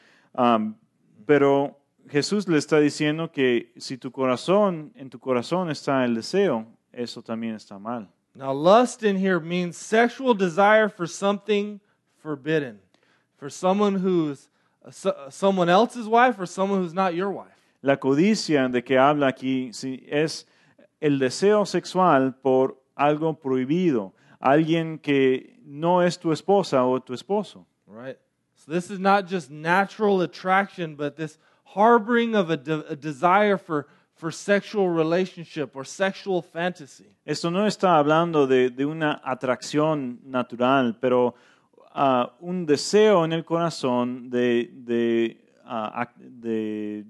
[1.25, 1.79] pero
[2.09, 7.21] Jesús le está diciendo que si tu corazón, en tu corazón está el deseo, eso
[7.21, 8.09] también está mal.
[8.35, 11.79] Now, lust in here means sexual desire for something
[12.21, 12.79] forbidden,
[13.37, 14.49] for someone who's
[15.29, 17.53] someone else's wife or someone who's not your wife.
[17.81, 20.45] La codicia de que habla aquí sí, es
[20.99, 27.65] el deseo sexual por algo prohibido, alguien que no es tu esposa o tu esposo.
[27.85, 28.17] Right?
[28.55, 31.37] So, this is not just natural attraction, but this
[31.75, 37.05] harboring of a, de- a desire for, for sexual relationship or sexual fantasy.
[37.25, 41.35] Esto no está hablando de, de una atracción natural, pero
[41.97, 45.37] ah, un deseo en el corazón de, de,
[46.19, 47.03] de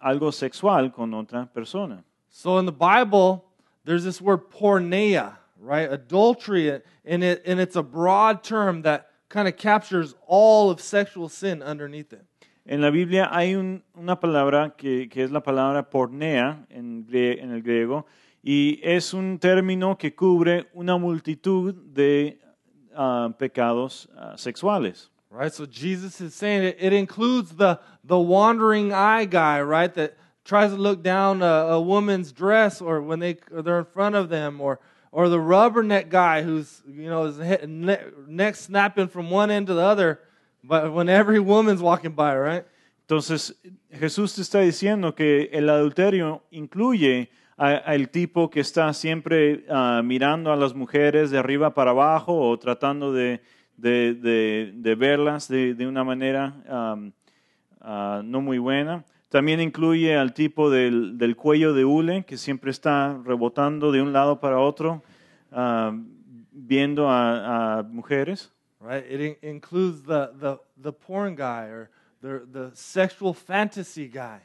[0.00, 2.02] algo sexual con otra persona.
[2.30, 3.44] So in the Bible,
[3.84, 5.90] there's this word porneia, right?
[5.90, 11.28] Adultery, and, it, and it's a broad term that kind of captures all of sexual
[11.28, 12.24] sin underneath it.
[12.66, 17.50] En la Biblia hay un- una palabra que, que es la palabra pornea en, en
[17.52, 18.06] el griego
[18.42, 22.38] y es un término que cubre una multitud de
[23.00, 25.08] ah, pecados ah, sexuales.
[25.30, 25.52] Right?
[25.52, 29.92] So Jesus is saying it, it includes the, the wandering eye guy, right?
[29.94, 33.84] That tries to look down a, a woman's dress or when they, or they're in
[33.84, 34.80] front of them, or,
[35.12, 39.68] or the rubberneck guy who's, you know, his head, neck, neck snapping from one end
[39.68, 40.20] to the other,
[40.64, 42.66] but when every woman's walking by, right?
[43.06, 43.54] Entonces
[43.92, 47.28] Jesús te está diciendo que el adulterio incluye
[47.66, 52.58] al tipo que está siempre ah, mirando a las mujeres de arriba para abajo o
[52.58, 53.40] tratando de,
[53.76, 57.12] de- de- de verlas de, una manera am,
[57.80, 59.04] ah, no muy buena.
[59.28, 64.12] También incluye al tipo del, del cuello de hule que siempre está rebotando de un
[64.12, 65.02] lado para otro
[65.52, 65.92] ah,
[66.52, 68.50] viendo a, a mujeres.
[68.80, 69.04] right?
[69.10, 71.90] It in- includes the, the, the porn guy or
[72.22, 74.40] the, the sexual fantasy guy.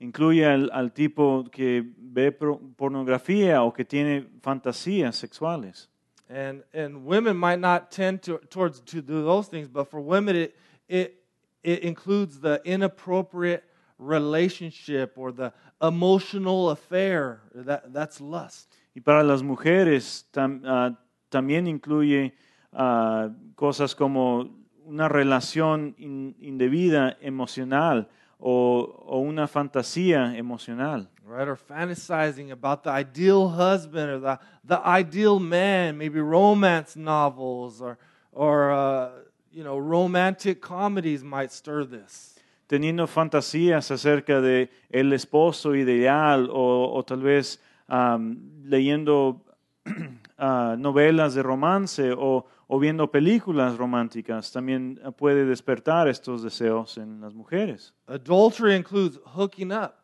[0.00, 5.88] Incluye al, al tipo que ve pornografía o que tiene fantasías sexuales.
[6.28, 10.36] And, and women might not tend to, towards to do those things, but for women,
[10.36, 10.56] it,
[10.88, 11.22] it,
[11.62, 13.62] it includes the inappropriate
[13.98, 17.40] relationship or the emotional affair.
[17.54, 18.72] That, that's lust.
[18.94, 20.98] Y para las mujeres tam- ah,
[21.30, 22.32] también incluye
[22.72, 24.48] ah, cosas como
[24.86, 28.08] una relación in- indebida emocional
[28.40, 31.08] o, o una fantasía emocional.
[31.24, 31.46] right?
[31.48, 37.98] Or fantasizing about the ideal husband or the, the ideal man, maybe romance novels or,
[38.32, 39.10] or uh,
[39.52, 42.36] you know, romantic comedies might stir this.
[42.66, 49.40] teniendo fantasías acerca de el esposo ideal o, o tal vez am, leyendo
[50.38, 56.98] ah, novelas de romance o, o viendo películas románticas, también ah, puede despertar estos deseos
[56.98, 57.94] en las mujeres.
[58.06, 59.94] Adultery includes hooking up,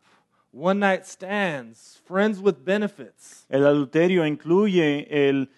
[0.51, 3.45] one night stands, friends with benefits.
[3.49, 5.49] El adulterio incluye el,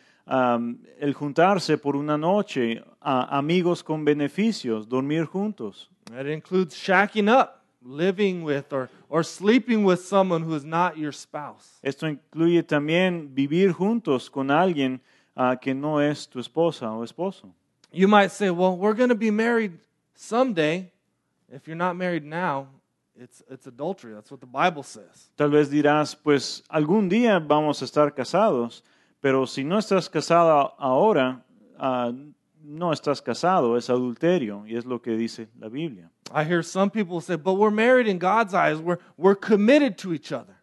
[1.00, 5.90] el juntarse por una noche, a amigos con beneficios, dormir juntos.
[6.12, 11.12] It includes shacking up, living with or, or sleeping with someone who is not your
[11.12, 11.80] spouse.
[11.84, 15.02] Esto incluye también vivir juntos con alguien
[15.36, 17.52] ah, que no es tu esposa o esposo.
[17.92, 19.80] You might say, well, we're going to be married
[20.14, 20.92] someday.
[21.52, 22.68] If you're not married now,
[23.20, 24.14] it's, it's adultery.
[24.14, 25.32] That's what the Bible says.
[25.36, 28.84] Tal vez dirás, pues algún día vamos a estar casados,
[29.22, 31.44] pero si no estás casada ahora,
[31.80, 32.14] ah,
[32.64, 36.12] no estás casado, es adulterio, y es lo que dice la Biblia.
[36.34, 38.80] I hear some people say, but we're married in God's eyes.
[38.80, 40.56] We're, we're committed to each other.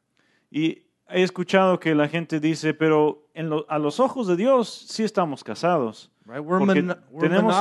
[0.51, 4.69] Y he escuchado que la gente dice, pero en lo- a los ojos de Dios
[4.89, 6.11] sí estamos casados.
[6.27, 6.41] right?
[6.41, 7.55] We're, Porque mono- we're tenemos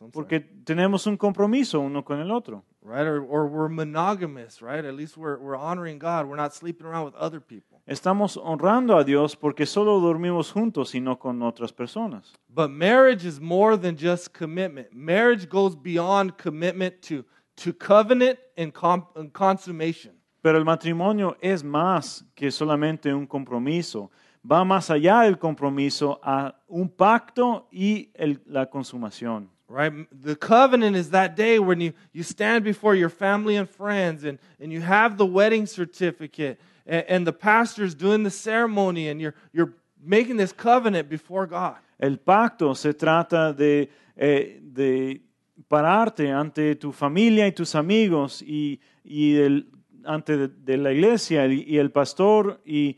[0.00, 0.10] un-.
[0.12, 2.64] Porque tenemos un compromiso uno con el otro.
[2.82, 3.06] right?
[3.06, 4.84] Or, or we're monogamous, right?
[4.84, 6.26] At least we're, we're honoring God.
[6.26, 7.77] We're not sleeping around with other people.
[7.88, 12.34] Estamos honrando a Dios porque solo dormimos juntos y no con otras personas.
[12.46, 14.88] But marriage is more than just commitment.
[14.92, 17.24] Marriage goes beyond commitment to,
[17.56, 20.12] to covenant and, com- and consummation.
[20.42, 24.10] Pero el matrimonio es más que solamente un compromiso.
[24.44, 29.48] Va más allá del compromiso a un pacto y el- la consumación.
[29.66, 29.92] Right?
[30.12, 34.38] The covenant is that day when you, you stand before your family and friends and,
[34.60, 39.34] and you have the wedding certificate and, and the pastor's doing the ceremony and you're,
[39.52, 41.76] you're making this covenant before God.
[42.00, 45.20] El pacto se trata de, eh, de
[45.68, 49.66] pararte ante tu familia y tus amigos y, y el-
[50.04, 52.96] ante de, de la iglesia y, y el pastor y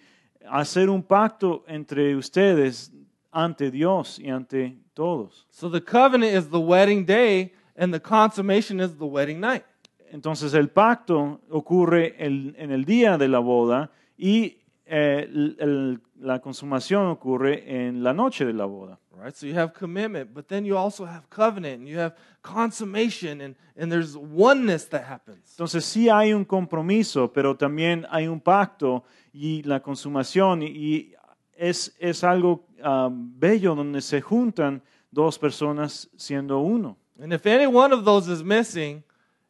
[0.48, 2.92] hacer un pacto entre ustedes
[3.32, 5.46] ante Dios y ante todos.
[5.50, 9.64] So the covenant is the wedding day and the consummation is the wedding night.
[10.10, 16.00] Entonces el pacto ocurre el- en el día de la boda y eh, el- el-
[16.20, 18.98] la consumación ocurre en la noche de la boda.
[19.22, 19.34] Right?
[19.34, 23.54] So you have commitment, but then you also have covenant and you have consummation and,
[23.76, 25.52] and there's oneness that happens.
[25.52, 31.12] Entonces sí hay un compromiso, pero también hay un pacto y la consumación y,
[31.56, 36.96] es, es algo ah, bello donde se juntan dos personas siendo uno.
[37.22, 39.02] And if any one of those is missing,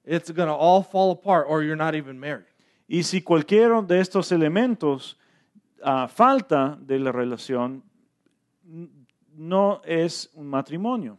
[0.04, 2.46] it's going to all fall apart or you're not even married.
[2.88, 5.16] Y si cualquiera de estos elementos
[5.82, 7.82] ah, falta de la relación,
[9.36, 11.18] no es un matrimonio.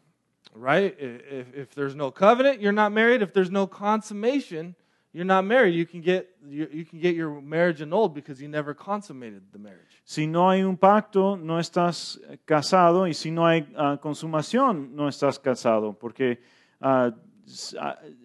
[0.54, 0.94] Right?
[1.00, 3.22] If, if there's no covenant, you're not married.
[3.22, 4.76] If there's no consummation,
[5.14, 5.74] you're not married.
[5.76, 9.60] You can get you, you can get your marriage annulled because you never consummated the
[9.60, 10.02] marriage.
[10.04, 15.08] Si no hay un pacto, no estás casado y si no hay ah, consumación, no
[15.08, 16.42] estás casado, porque
[16.82, 17.12] ah,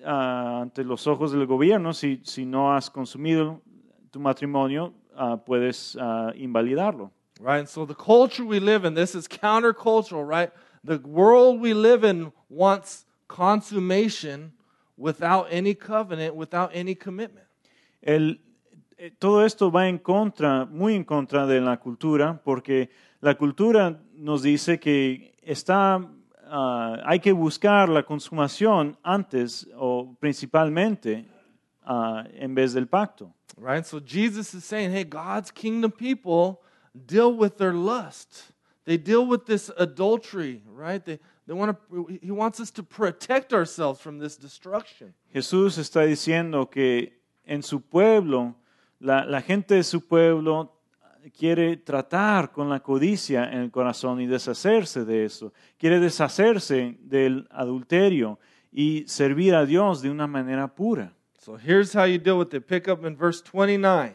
[0.05, 3.61] ante los ojos del gobierno, si, si no has consumido
[4.11, 7.11] tu matrimonio, ah, puedes ah, invalidarlo.
[7.41, 7.61] Right?
[7.61, 10.51] And so the culture we live in, this is countercultural, right?
[10.85, 14.53] The world we live in wants consummation
[14.97, 17.47] without any covenant, without any commitment.
[18.03, 18.39] El-
[18.99, 22.89] eh, todo esto va en contra, muy en contra de la cultura, porque
[23.21, 26.01] la cultura nos dice que está,
[26.49, 31.27] ah, hay que buscar la consumación antes o principalmente
[31.85, 33.33] ah, en vez del pacto.
[33.59, 33.87] Right?
[33.87, 36.61] So Jesus is saying, hey, God's kingdom people
[37.07, 38.53] deal with their lust.
[38.85, 41.05] They deal with this adultery, right?
[41.05, 45.15] They, they want to, he wants us to protect ourselves from this destruction.
[45.35, 47.13] Jesús está diciendo que
[47.45, 48.55] en su pueblo,
[49.01, 50.76] la, la gente de su pueblo
[51.31, 55.53] quiere tratar con la codicia en el corazón y deshacerse de eso.
[55.79, 58.39] Quiere deshacerse del adulterio
[58.73, 61.13] y servir a Dios de una manera pura.
[61.39, 62.67] So here's how you deal with it.
[62.67, 64.15] Pick up in verse 29.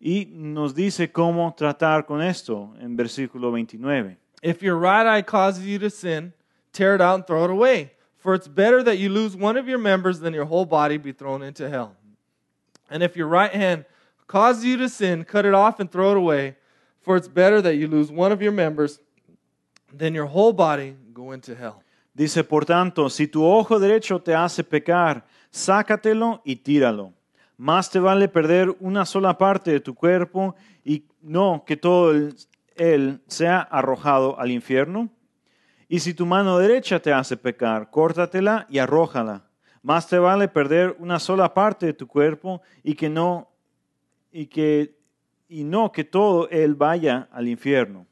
[0.00, 4.16] Y nos dice cómo tratar con esto en versículo 29.
[4.42, 6.32] If your right eye causes you to sin,
[6.72, 7.92] tear it out and throw it away.
[8.16, 11.12] For it's better that you lose one of your members than your whole body be
[11.12, 11.96] thrown into hell.
[12.90, 13.84] And if your right hand
[14.32, 16.56] causes you to sin, cut it off and throw it away.
[17.02, 19.00] For it's better that you lose one of your members
[19.92, 21.82] than your whole body go into hell.
[22.14, 27.12] Dice, por tanto, si tu ojo derecho te hace pecar, sácatelo y tíralo.
[27.58, 32.12] Más te vale perder una sola parte de tu cuerpo y no que todo
[32.76, 35.10] él sea arrojado al infierno.
[35.88, 39.44] Y si tu mano derecha te hace pecar, córtatela y arrójala.
[39.82, 43.51] Más te vale perder una sola parte de tu cuerpo y que no
[44.32, 44.94] y que
[45.48, 48.06] y no que todo él vaya al infierno.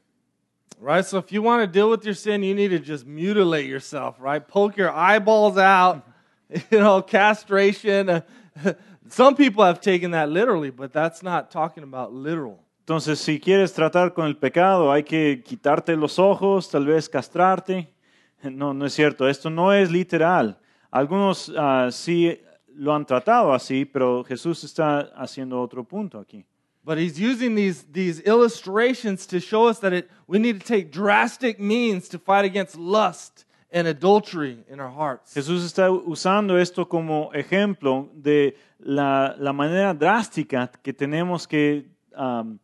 [0.79, 1.05] Right?
[1.05, 4.17] So if you want to deal with your sin, you need to just mutilate yourself,
[4.19, 4.47] right?
[4.47, 6.07] Poke your eyeballs out,
[6.71, 8.09] you know, castration.
[8.09, 8.21] Uh,
[9.07, 12.59] Some people have taken that literally, but that's not talking about literal.
[12.85, 17.87] Entonces, si quieres tratar con el pecado, hay que quitarte los ojos, tal vez castrarte.
[18.43, 19.27] No, no es cierto.
[19.27, 20.57] Esto no es literal.
[20.89, 22.41] Algunos ah, sí
[22.75, 26.45] lo han tratado así, pero Jesús está haciendo otro punto aquí.
[26.83, 30.91] But he's using these, these illustrations to show us that it, we need to take
[30.91, 35.33] drastic means to fight against lust and adultery in our hearts.
[35.33, 41.85] Jesús está usando esto como ejemplo de la, la manera drástica que tenemos que
[42.15, 42.59] am,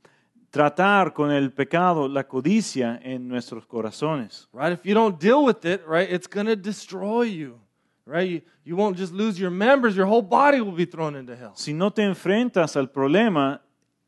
[0.49, 4.47] tratar con el pecado, la codicia en nuestros corazones.
[4.51, 4.73] Right?
[4.73, 7.59] If you don't deal with it, right, it's going to destroy you.
[8.08, 8.30] Right?
[8.30, 11.51] You, you won't just lose your members, your whole body will be thrown into hell.
[11.55, 13.60] Si no te enfrentas al problema,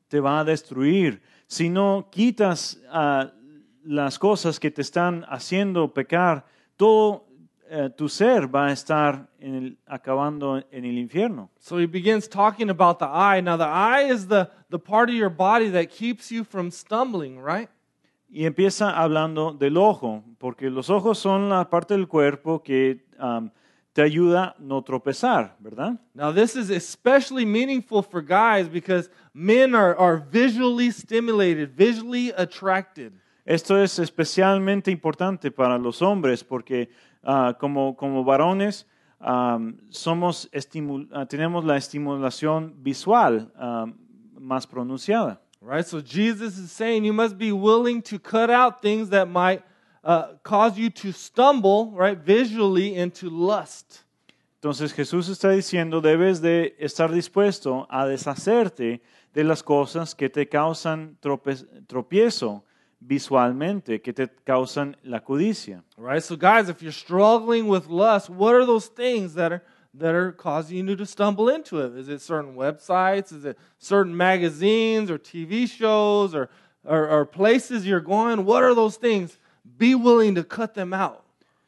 [0.08, 1.22] te va a destruir.
[1.48, 3.32] Si no quitas ah,
[3.84, 6.46] las cosas que te están haciendo pecar,
[6.78, 7.26] todo
[7.70, 11.50] eh, tu ser va a estar en el- acabando en el infierno.
[11.60, 13.42] So he begins talking about the eye.
[13.42, 17.38] Now, the eye is the, the part of your body that keeps you from stumbling,
[17.38, 17.70] right?
[18.32, 23.52] Y empieza hablando del ojo, porque los ojos son la parte del cuerpo que am,
[24.00, 26.00] te ayuda a no tropezar, ¿verdad?
[26.14, 33.12] Now, this is especially meaningful for guys because men are, are visually stimulated, visually attracted.
[33.46, 36.90] Esto es especialmente importante para los hombres porque
[37.26, 38.86] ah, como, como varones
[39.20, 40.50] am, somos
[41.12, 43.96] ah, tenemos la estimulación visual am,
[44.40, 45.42] más pronunciada.
[45.62, 45.86] Right?
[45.86, 49.62] So Jesus is saying you must be willing to cut out things that might
[50.04, 54.04] uh, cause you to stumble, right, visually into lust.
[54.62, 59.02] Entonces Jesús está diciendo, debes de estar dispuesto a deshacerte
[59.34, 62.64] de las cosas que te causan trope- tropiezo
[63.00, 65.84] visualmente, que te causan la codicia.
[65.98, 66.22] Right?
[66.22, 70.32] So guys, if you're struggling with lust, what are those things that are that are
[70.34, 71.96] causing you to stumble into it?
[71.98, 73.34] Is it certain websites?
[73.34, 76.50] Is it certain magazines or TV shows or
[76.84, 78.46] or, or places you're going?
[78.46, 79.38] What are those things?
[79.78, 81.24] Be willing to cut them out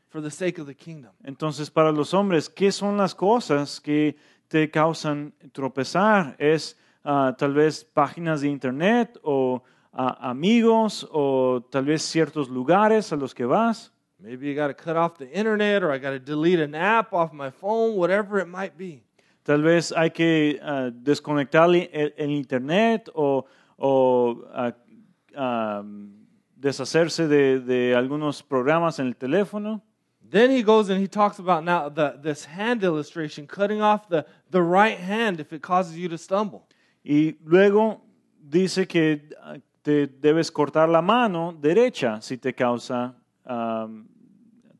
[0.09, 1.11] for the sake of the kingdom.
[1.23, 6.35] Entonces, para los hombres, ¿qué son las cosas que te causan tropezar?
[6.37, 13.13] ¿Es ah, tal vez páginas de internet o ah, amigos o tal vez ciertos lugares
[13.13, 13.91] a los que vas?
[14.19, 17.13] Maybe you got to cut off the internet or I got to delete an app
[17.13, 19.03] off my phone, whatever it might be.
[19.43, 23.45] Tal vez hay que ah, desconectar el, el internet o,
[23.77, 25.81] o, ah,
[26.61, 29.81] deshacerse de, de algunos programas en el teléfono.
[30.29, 34.25] Then he goes and he talks about now the, this hand illustration, cutting off the,
[34.49, 36.67] the right hand if it causes you to stumble.
[37.03, 38.01] Y luego
[38.39, 43.13] dice que ah, te debes cortar la mano derecha si te causa
[43.45, 44.07] am,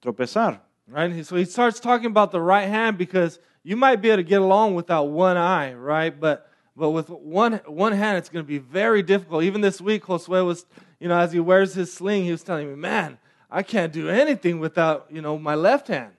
[0.02, 0.60] tropezar.
[0.88, 1.26] Right?
[1.26, 4.42] So he starts talking about the right hand because you might be able to get
[4.42, 6.18] along without one eye, right?
[6.18, 9.44] But but with one one hand, it's going to be very difficult.
[9.44, 10.66] Even this week, Josue was,
[11.02, 13.18] you know, as he wears his sling, he was telling me, "Man,
[13.50, 16.14] I can't do anything without, you know, my left hand."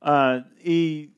[0.00, 1.10] Ah, y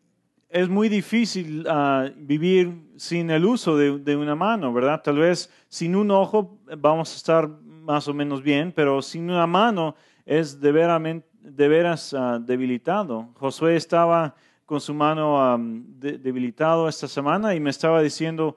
[0.50, 5.00] es muy difícil ah, vivir sin el uso de, de una mano, ¿verdad?
[5.02, 9.46] Tal vez sin un ojo vamos a estar más o menos bien, pero sin una
[9.46, 13.30] mano es de, veramen- de veras ah, debilitado.
[13.36, 14.34] Josué estaba
[14.66, 18.56] con su mano am, de- debilitado esta semana y me estaba diciendo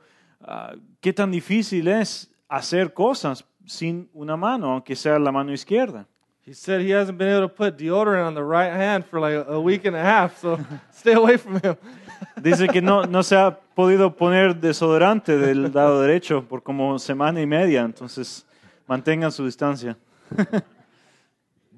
[1.01, 6.07] qué tan difícil es hacer cosas sin una mano, aunque sea la mano izquierda.
[6.41, 9.45] He said he hasn't been able to put deodorant on the right hand for like
[9.47, 10.57] a week and a half, so
[10.91, 11.75] stay away from him.
[12.41, 17.41] Dice que no, no se ha podido poner desodorante del lado derecho por como semana
[17.41, 18.45] y media, entonces
[18.87, 19.97] mantengan su distancia.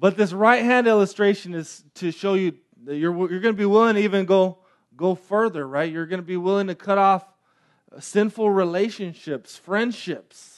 [0.00, 3.66] But this right hand illustration is to show you that you're, you're going to be
[3.66, 4.58] willing to even go,
[4.96, 5.92] go further, right?
[5.92, 7.24] You're going to be willing to cut off
[7.98, 10.49] sinful relationships, friendships.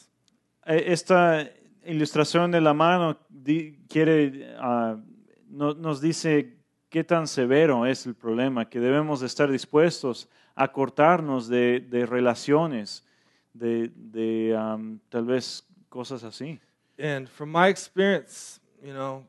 [0.66, 1.48] Eh, Esta
[1.84, 3.18] ilustración de la mano
[3.88, 4.96] quiere, ah,
[5.48, 6.56] no- nos dice
[6.88, 12.06] qué tan severo es el problema, que debemos de estar dispuestos a cortarnos de, de
[12.06, 13.04] relaciones,
[13.54, 16.60] de, de, am, tal vez cosas así.
[16.98, 19.24] And from my experience, you know,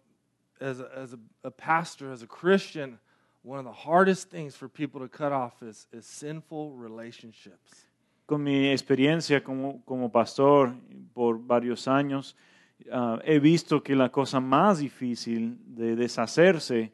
[0.60, 3.00] as a, as a, a pastor, as a Christian,
[3.44, 7.88] one of the hardest things for people to cut off is, is sinful relationships.
[8.34, 10.74] Con mi experiencia como, como pastor
[11.14, 12.36] por varios años,
[12.92, 16.92] ah, he visto que la cosa más difícil de deshacerse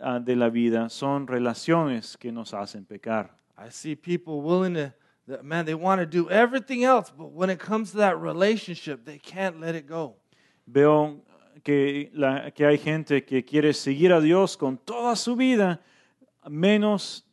[0.00, 3.36] ah, de la vida son relaciones que nos hacen pecar.
[3.58, 4.92] I see people willing to,
[5.26, 9.04] that, man, they want to do everything else, but when it comes to that relationship,
[9.04, 10.14] they can't let it go.
[10.66, 11.24] Veo
[11.64, 15.80] que, la- que hay gente que quiere seguir a Dios con toda su vida,
[16.48, 17.26] menos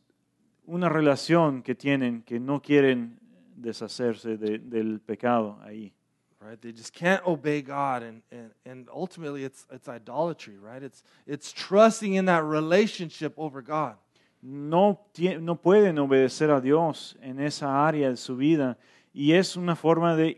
[0.70, 3.19] una relación que tienen que no quieren
[3.60, 5.92] deshacerse de- del pecado ahí.
[6.40, 6.60] right?
[6.60, 10.82] They just can't obey God, and, and, and ultimately it's, it's idolatry, right?
[10.82, 13.96] It's, it's trusting in that relationship over God.
[14.42, 15.00] no,
[15.40, 18.78] no pueden obedecer a Dios en esa área de su vida
[19.12, 20.36] y es una forma de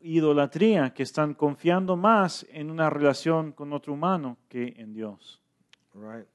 [0.00, 5.40] idolatría que están confiando más en una relación con otro humano que en Dios.
[5.94, 6.26] Right.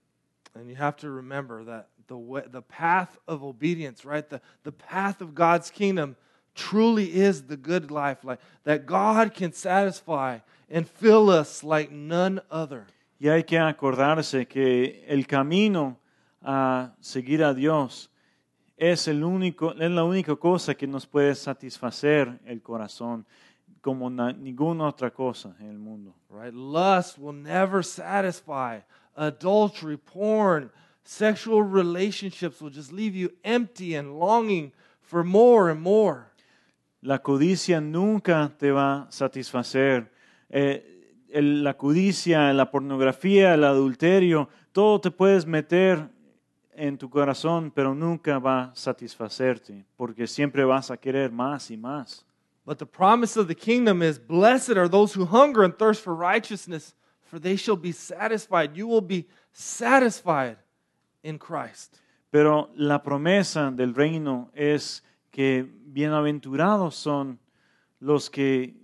[0.56, 4.28] And you have to remember that the way, the path of obedience, right?
[4.28, 6.16] The, the path of God's kingdom
[6.56, 10.40] truly is the good life, like that God can satisfy
[10.70, 12.86] and fill us like none other.
[13.20, 15.98] Y hay que acordarse que el camino
[16.44, 18.10] a seguir a Dios
[18.78, 23.26] es, el único, es la única cosa que nos puede satisfacer el corazón
[23.82, 26.14] como na- ninguna otra cosa en el mundo.
[26.30, 26.54] Right?
[26.54, 28.82] Lust will never satisfy.
[29.18, 30.70] adultery, porn,
[31.08, 36.34] sexual relationships will just leave you empty and longing for more and more.
[37.02, 40.12] La codicia nunca te va a satisfacer.
[40.50, 40.84] Eh,
[41.30, 46.10] el- la codicia, la pornografía, el adulterio, todo te puedes meter
[46.76, 51.78] en tu corazón, pero nunca va a satisfacerte, porque siempre vas a querer más y
[51.78, 52.26] más.
[52.66, 56.14] But the promise of the kingdom is blessed are those who hunger and thirst for
[56.14, 56.94] righteousness,
[57.24, 58.76] for they shall be satisfied.
[58.76, 60.58] You will be satisfied
[61.24, 61.98] in Christ.
[62.30, 67.40] Pero la promesa del reino es que bienaventurados son
[68.00, 68.76] los que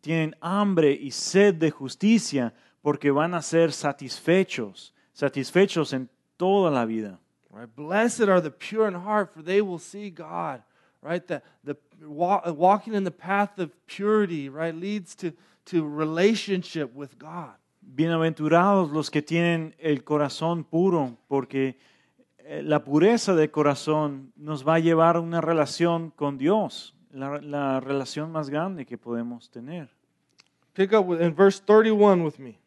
[0.00, 2.52] tienen hambre y sed de justicia,
[2.82, 7.20] porque van a ser satisfechos, satisfechos en toda la vida.
[7.50, 7.68] Right?
[7.76, 10.62] Blessed are the pure in heart, for they will see God.
[11.02, 11.26] Right?
[11.26, 15.32] The, the wa- walking in the path of purity, right, leads to,
[15.66, 17.54] to relationship with God.
[17.82, 21.78] Bienaventurados los que tienen el corazón puro, porque
[22.38, 27.40] eh, la pureza de corazón nos va a llevar a una relación con Dios, la,
[27.42, 29.90] la relación más grande que podemos tener.
[30.74, 32.58] Pick up in verse 31 with me.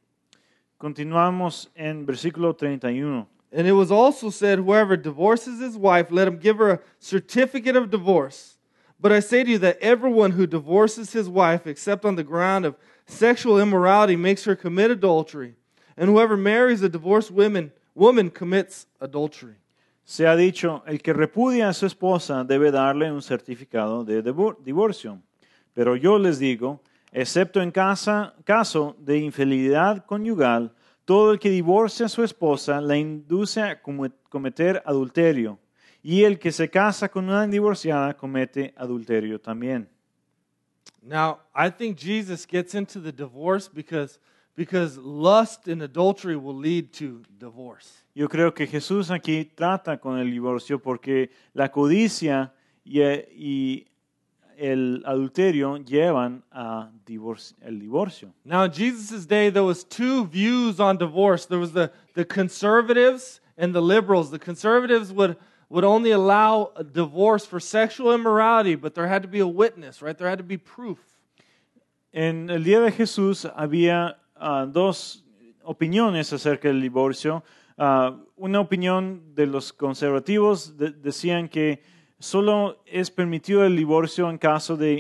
[0.77, 3.27] Continuamos en versículo 31.
[3.51, 7.75] And it was also said, Whoever divorces his wife, let him give her a certificate
[7.75, 8.57] of divorce.
[8.99, 12.65] But I say to you that everyone who divorces his wife, except on the ground
[12.65, 15.55] of sexual immorality, makes her commit adultery.
[15.97, 19.55] And whoever marries a divorced woman, woman commits adultery.
[20.03, 24.57] Se ha dicho, el que repudia a su esposa debe darle un certificado de divor-
[24.63, 25.19] divorcio.
[25.73, 26.81] Pero yo les digo,
[27.11, 30.73] excepto en caso de infidelidad conyugal,
[31.05, 35.57] todo el que divorcia a su esposa la induce a cometer adulterio.
[36.03, 39.89] Y el que se casa con una divorciada comete adulterio también.
[41.05, 44.17] Now, I think Jesus gets into the divorce because,
[44.55, 48.03] because lust and adultery will lead to divorce.
[48.15, 52.51] Yo creo que Jesús aquí trata con el divorcio porque la codicia
[52.83, 53.85] y, y
[54.57, 58.33] el adulterio llevan a divorcio, el divorcio.
[58.43, 61.45] Now, in Jesus' day, there was two views on divorce.
[61.45, 64.31] There was the, the conservatives and the liberals.
[64.31, 65.37] The conservatives would,
[65.69, 70.01] would only allow a divorce for sexual immorality, but there had to be a witness,
[70.01, 70.17] right?
[70.17, 70.99] There had to be proof.
[72.11, 75.23] En el día de Jesús había ah, dos
[75.63, 77.43] opiniones acerca del divorcio.
[77.77, 81.81] Ah, una opinión de los conservativos de- decían que
[82.19, 84.93] solo es permitido el divorcio en caso de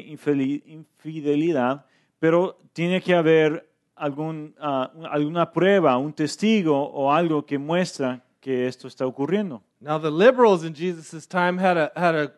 [0.65, 1.85] infidelidad,
[2.19, 8.67] pero tiene que haber algún, ah, alguna prueba, un testigo o algo que muestra que
[8.67, 9.63] esto está ocurriendo.
[9.85, 12.31] Now, the liberals in Jesus' time had a, had, a,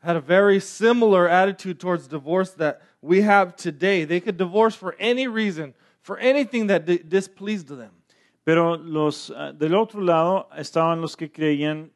[0.00, 4.04] had a very similar attitude towards divorce that we have today.
[4.04, 5.72] They could divorce for any reason,
[6.02, 7.92] for anything that di- displeased them.
[8.44, 11.90] Pero los, ah, del otro lado estaban los que creían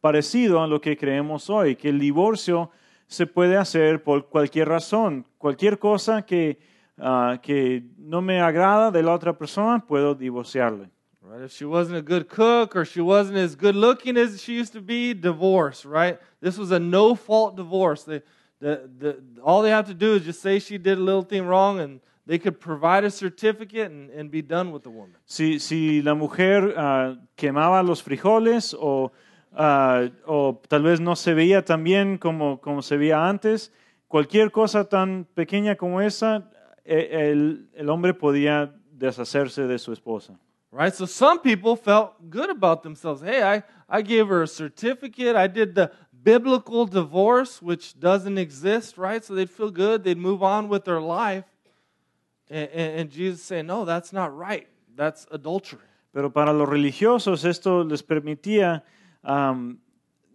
[0.00, 2.70] parecido a lo que creemos hoy, que el divorcio
[3.08, 6.58] se puede hacer por cualquier razón, cualquier cosa que,
[6.98, 10.88] ah, que no me agrada de la otra persona, puedo divorciarle.
[11.28, 11.42] Right?
[11.42, 14.72] If she wasn't a good cook or she wasn't as good looking as she used
[14.74, 16.20] to be, divorce, right?
[16.40, 18.04] This was a no fault divorce.
[18.04, 18.22] They,
[18.60, 21.44] the, the, all they have to do is just say she did a little thing
[21.44, 25.16] wrong and they could provide a certificate and, and be done with the woman.
[25.26, 29.10] Si, si la mujer ah, quemaba los frijoles o,
[29.56, 33.72] ah, o tal vez no se veía tan bien como, como se veía antes,
[34.06, 36.52] cualquier cosa tan pequeña como esa,
[36.84, 40.38] el, el hombre podía deshacerse de su esposa.
[40.76, 40.94] Right?
[40.94, 43.22] So some people felt good about themselves.
[43.22, 45.34] Hey, I, I gave her a certificate.
[45.34, 45.90] I did the
[46.22, 49.24] biblical divorce, which doesn't exist, right?
[49.24, 50.04] So they'd feel good.
[50.04, 51.44] They'd move on with their life.
[52.50, 54.68] And, and, and Jesus saying, no, that's not right.
[54.94, 55.80] That's adultery.
[56.12, 58.84] Pero para los religiosos esto les permitía
[59.22, 59.78] am,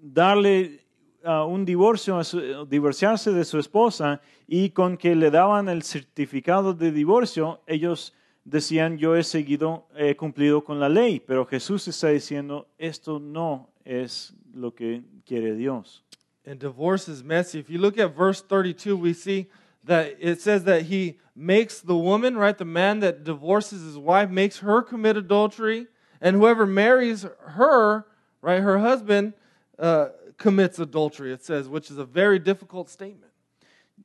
[0.02, 0.80] darle
[1.24, 2.20] ah, un divorcio,
[2.68, 8.98] divorciarse de su esposa y con que le daban el certificado de divorcio, ellos decían,
[8.98, 14.34] yo he seguido, he cumplido con la ley, pero Jesús está diciendo, esto no es
[14.54, 16.04] lo que quiere Dios.
[16.46, 17.60] And divorce is messy.
[17.60, 19.48] If you look at verse 32, we see
[19.84, 24.30] that it says that he makes the woman, right, the man that divorces his wife,
[24.30, 25.88] makes her commit adultery.
[26.20, 28.06] And whoever marries her,
[28.42, 29.34] right, her husband,
[29.78, 33.31] uh, commits adultery, it says, which is a very difficult statement.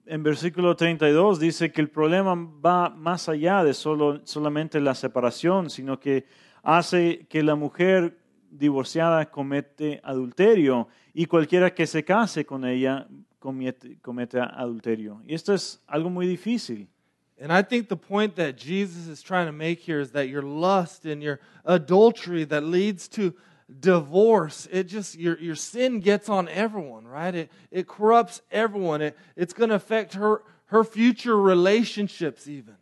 [0.09, 2.35] En versículo 32 dice que el problema
[2.65, 6.27] va más allá de solo, solamente la separación, sino que
[6.63, 8.17] hace que la mujer
[8.49, 13.09] divorciada comete adulterio y cualquiera que se case con ella
[13.41, 15.21] comete, comete adulterio.
[15.27, 16.89] Y esto es algo muy difícil.
[17.41, 20.43] And I think the point that Jesus is trying to make here is that your
[20.43, 23.35] lust and your adultery that leads to
[23.69, 27.35] divorce, it just your your sin gets on everyone, right?
[27.35, 29.03] It it corrupts everyone.
[29.03, 32.77] It, it's going to affect her her future relationships even.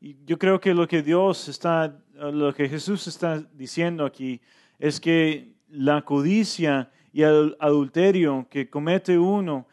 [0.00, 4.40] Yo creo que lo que Dios está, lo que Jesús está diciendo aquí
[4.78, 9.66] es que la codicia y el adulterio que comete uno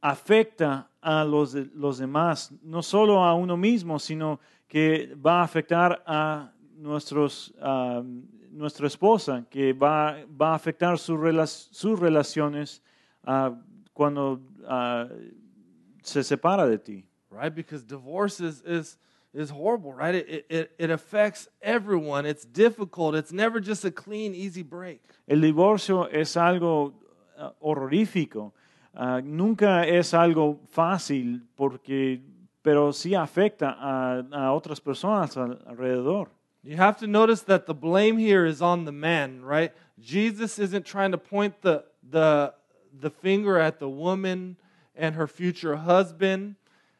[0.00, 6.02] afecta a los, los demás, no solo a uno mismo, sino que va a afectar
[6.06, 8.02] a nuestros, ah,
[8.56, 12.82] nuestra esposa, que va, va a afectar sus rela- sus relaciones
[13.24, 13.52] ah,
[13.92, 15.06] cuando ah,
[16.02, 17.04] se separa de ti.
[17.30, 17.54] right?
[17.54, 18.98] Because divorce is is
[19.34, 20.14] is horrible, right?
[20.14, 22.24] It, it it affects everyone.
[22.26, 23.14] It's difficult.
[23.14, 25.00] It's never just a clean, easy break.
[25.28, 26.94] El divorcio es algo
[27.38, 28.52] ah, horrorífico.
[29.22, 32.22] Nunca es algo fácil porque,
[32.62, 36.30] pero sí afecta a, a otras personas al- alrededor.
[36.66, 39.72] You have to notice that the blame here is on the man, right?
[40.00, 42.54] Jesus isn't trying to point the the
[42.92, 44.56] the finger at the woman
[44.96, 46.56] and her future husband.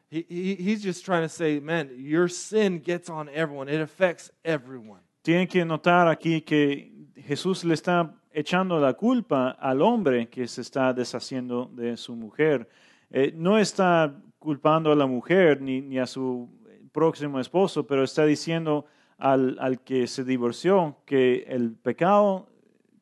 [0.09, 3.67] He, he, he's just trying to say, man, your sin gets on everyone.
[3.67, 5.01] It affects everyone.
[5.21, 10.61] Tienen que notar aquí que Jesús le está echando la culpa al hombre que se
[10.61, 12.69] está deshaciendo de su mujer.
[13.11, 16.47] Eh, no está culpando a la mujer ni, ni a su
[16.93, 18.85] próximo esposo, pero está diciendo
[19.19, 22.47] al, al que se divorció que el pecado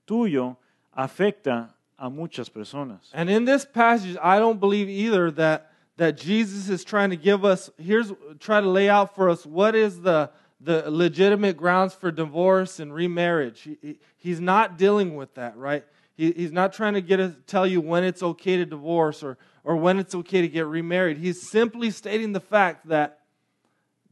[0.07, 0.57] tuyo
[0.95, 3.09] afecta a muchas personas.
[3.13, 7.45] And in this passage, I don't believe either that that Jesus is trying to give
[7.45, 12.11] us here's try to lay out for us what is the the legitimate grounds for
[12.11, 13.61] divorce and remarriage.
[13.61, 15.84] He, he- he's not dealing with that, right?
[16.18, 19.38] He, he's not trying to get us tell you when it's okay to divorce or
[19.63, 21.18] or when it's okay to get remarried.
[21.18, 23.20] He's simply stating the fact that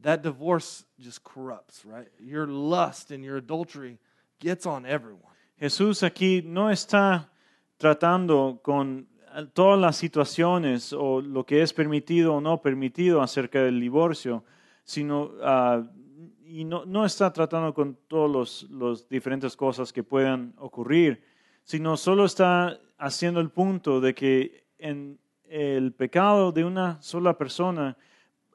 [0.04, 2.08] that divorce just corrupts, right?
[2.20, 3.98] Your lust and your adultery
[4.38, 5.32] gets on everyone.
[5.58, 7.30] Jesús aquí no está
[7.78, 9.06] tratando con
[9.54, 14.44] todas las situaciones o lo que es permitido o no permitido acerca del divorcio,
[14.84, 15.82] sino ah,
[16.44, 21.24] y no, no está tratando con todas las diferentes cosas que puedan ocurrir,
[21.64, 27.96] sino solo está haciendo el punto de que en el pecado de una sola persona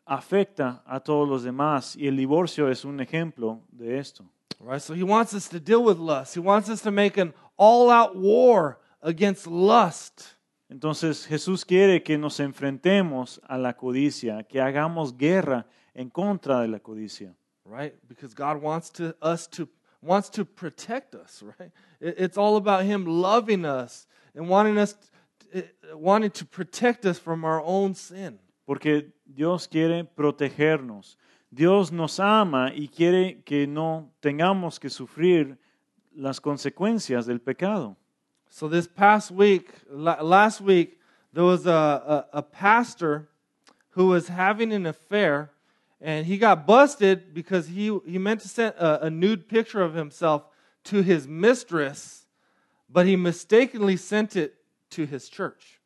[0.09, 4.25] afecta a todos los demás y el divorcio es un ejemplo de esto.
[4.59, 4.81] Right?
[4.81, 6.35] So he wants us to deal with lust.
[6.35, 10.35] He wants us to make an all out war against lust.
[10.67, 16.67] Entonces Jesús quiere que nos enfrentemos a la codicia, que hagamos guerra en contra de
[16.67, 17.35] la codicia,
[17.65, 17.93] Right?
[18.07, 19.67] Because God wants to us to
[20.01, 21.71] wants to protect us, right?
[21.99, 24.95] It- it's all about him loving us and wanting us
[25.53, 28.39] eh, wanting to protect us from our own sin.
[28.69, 31.17] Porque Dios quiere protegernos.
[31.49, 35.57] Dios nos ama y quiere que no tengamos que sufrir
[36.15, 37.97] las consecuencias del pecado.
[38.47, 40.99] So this past week, last week,
[41.33, 43.27] there was a, a, a pastor
[43.95, 45.49] who was having an affair,
[45.99, 49.95] and he got busted because he, he meant to send a, a nude picture of
[49.95, 50.43] himself
[50.83, 52.27] to his mistress,
[52.87, 54.57] but he mistakenly sent it
[54.91, 55.79] to his church.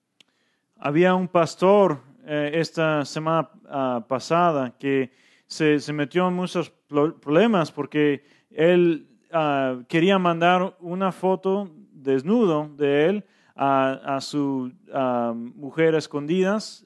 [0.83, 5.11] Había un pastor eh, esta semana ah, pasada que
[5.47, 12.69] se, se metió en muchos pro- problemas porque él ah, quería mandar una foto desnudo
[12.75, 16.85] de él a, a su ah, mujer escondidas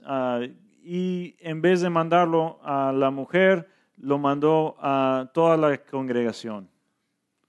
[0.84, 3.68] y en vez de mandarlo a la mujer,
[3.98, 6.70] lo mandó a toda la congregación.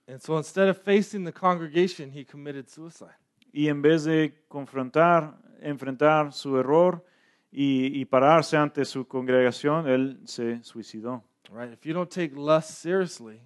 [0.08, 3.14] And so instead of facing the congregation, he committed suicide.
[3.52, 7.04] Y en vez de confrontar, enfrentar su error
[7.50, 11.24] y, y pararse ante su congregación, él se suicidó.
[11.50, 11.72] Right?
[11.72, 13.40] If you don't take lust seriously,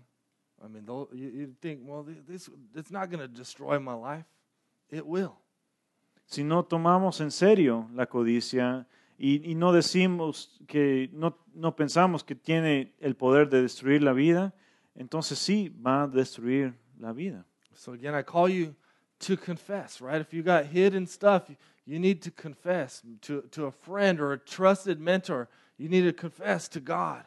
[0.65, 4.27] I mean, you, you think, well, this it's not going to destroy my life.
[4.91, 5.39] It will.
[6.27, 8.87] Si no tomamos en serio la codicia
[9.19, 14.13] y, y no decimos que, no, no pensamos que tiene el poder de destruir la
[14.13, 14.55] vida,
[14.95, 17.45] entonces sí va a destruir la vida.
[17.75, 18.75] So again, I call you
[19.21, 20.21] to confess, right?
[20.21, 21.49] If you got hidden stuff,
[21.87, 25.49] you, need to confess to, to a friend or a trusted mentor.
[25.79, 27.25] You need to confess to God.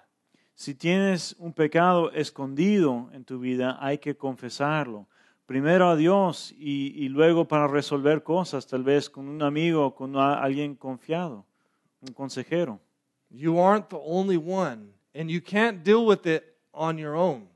[0.55, 5.07] Si tienes un pecado escondido en tu vida, hay que confesarlo.
[5.45, 10.15] Primero a Dios y, y luego para resolver cosas, tal vez con un amigo, con
[10.15, 11.45] alguien confiado,
[12.01, 12.79] un consejero.
[13.29, 17.49] You aren't the only one, and you can't deal with it on your own.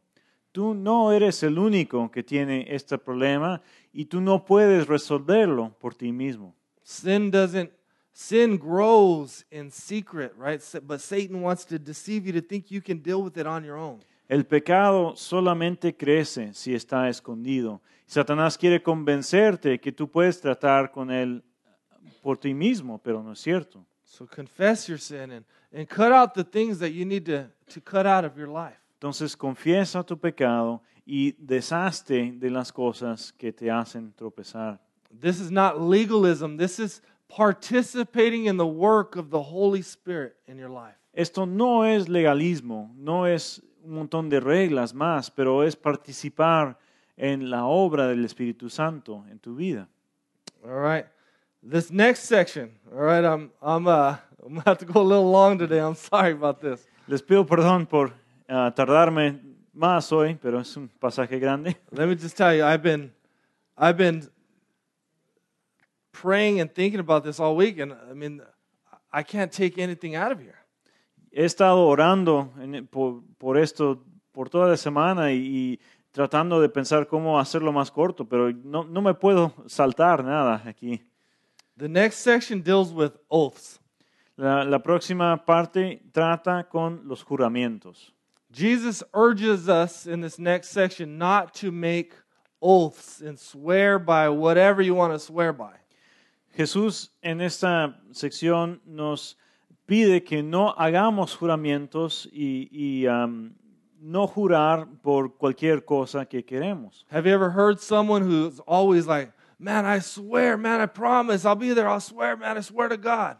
[0.51, 3.61] Tú no eres el único que tiene este problema
[3.93, 6.55] y tú no puedes resolverlo por ti mismo.
[6.89, 7.71] Sin doesn't
[8.13, 10.59] sin grows in secret, right?
[10.81, 13.77] But Satan wants to deceive you to think you can deal with it on your
[13.77, 13.99] own.
[14.27, 17.79] El pecado solamente crece si está escondido.
[18.07, 23.33] Satanás quiere convencerte que tú puedes tratar con él eh, por ti mismo, pero no
[23.33, 23.85] es cierto.
[24.03, 27.81] So confess your sin and, and cut out the things that you need to, to
[27.81, 28.79] cut out of your life.
[28.95, 34.81] Entonces confiesa tu pecado y deshazte de las cosas que te hacen tropezar.
[35.11, 36.57] This is not legalism.
[36.57, 40.95] This is participating in the work of the Holy Spirit in your life.
[41.13, 46.77] Esto no es legalismo, no es un montón de reglas más, pero es participar
[47.17, 49.87] en la obra del Espíritu Santo en tu vida.
[50.63, 51.05] All right.
[51.61, 55.03] This next section, all right, I'm, I'm, uh, I'm going to have to go a
[55.03, 55.79] little long today.
[55.79, 56.87] I'm sorry about this.
[57.07, 58.13] Les pido perdón por
[58.47, 59.41] ah, tardarme
[59.73, 61.75] más hoy, pero es un pasaje grande.
[61.91, 63.11] Let me just tell you, I've been,
[63.77, 64.29] I've been
[66.11, 68.41] praying and thinking about this all week, and I mean,
[69.11, 70.55] I can't take anything out of here.
[71.31, 75.79] He estado orando en- por, por esto por toda la semana y, y
[76.11, 81.01] tratando de pensar cómo hacerlo más corto, pero no, no me puedo saltar nada aquí.
[81.77, 83.79] The next section deals with oaths.
[84.35, 88.11] La, la próxima parte trata con los juramentos.
[88.51, 92.13] Jesus urges us in this next section not to make
[92.61, 95.73] oaths and swear by whatever you want to swear by.
[96.59, 99.37] Jesús en esta sección nos
[99.85, 103.53] pide que no hagamos juramentos y, y, um,
[104.01, 107.05] no jurar por cualquier cosa que queremos.
[107.09, 111.55] Have you ever heard someone who's always like, Man, I swear, man, I promise, I'll
[111.55, 113.37] be there, I'll swear, man, I swear to God.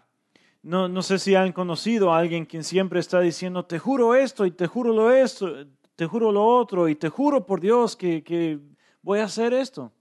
[0.63, 4.45] No, no sé si han conocido a alguien quien siempre está diciendo, te juro esto
[4.45, 5.67] y te juro lo esto,
[5.97, 8.59] te juro lo otro y te juro por Dios que, que
[9.01, 9.91] voy a hacer esto.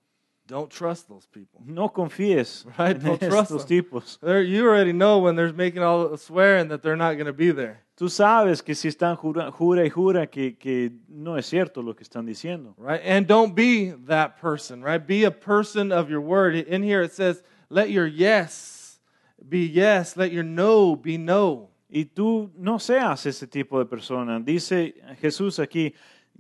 [0.49, 1.61] Don't trust those people.
[1.67, 3.83] No confíes Right, don't trust estos them.
[3.83, 4.19] tipos.
[4.23, 7.35] They're, you already know when they're making all the swearing that they're not going to
[7.35, 7.83] be there.
[7.99, 11.95] Tú sabes que si están jura, jura y jura que, que no es cierto lo
[11.95, 12.73] que están diciendo.
[12.79, 13.03] right?
[13.05, 15.05] And don't be that person, right?
[15.05, 16.55] Be a person of your word.
[16.55, 19.01] In here it says, let your yes
[19.47, 21.69] be yes, let your no be no.
[21.91, 24.41] Y tú no seas ese tipo de persona.
[24.41, 25.93] Dice Jesús aquí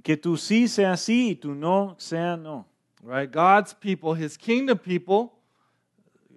[0.03, 2.67] que tú sí sea sí y tú no sea no.
[3.03, 3.31] Right?
[3.31, 5.35] God's people, his kingdom people,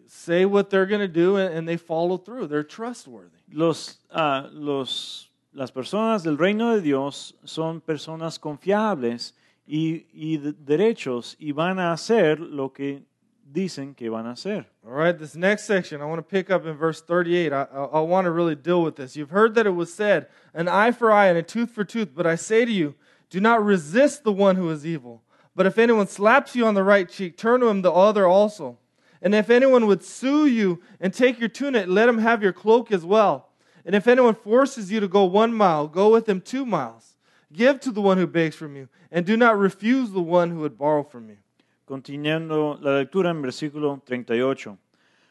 [0.07, 2.47] say what they're going to do and, and they follow through.
[2.47, 3.37] They're trustworthy.
[3.51, 9.33] Los, ah, los, las personas del reino de Dios son personas confiables
[9.65, 13.03] y, y derechos y van a hacer lo que
[13.51, 14.65] dicen que van a hacer.
[14.85, 17.53] All right, this next section, I want to pick up in verse 38.
[17.53, 19.15] I, I, I want to really deal with this.
[19.15, 22.09] You've heard that it was said, an eye for eye and a tooth for tooth,
[22.15, 22.95] but I say to you,
[23.29, 25.21] do not resist the one who is evil.
[25.55, 28.77] But if anyone slaps you on the right cheek, turn to him the other also.
[29.21, 32.91] And if anyone would sue you and take your tunic, let him have your cloak
[32.91, 33.49] as well.
[33.85, 37.15] And if anyone forces you to go one mile, go with him two miles.
[37.53, 40.59] Give to the one who begs from you, and do not refuse the one who
[40.59, 41.37] would borrow from you.
[41.85, 44.77] Continuando la lectura en versículo 38.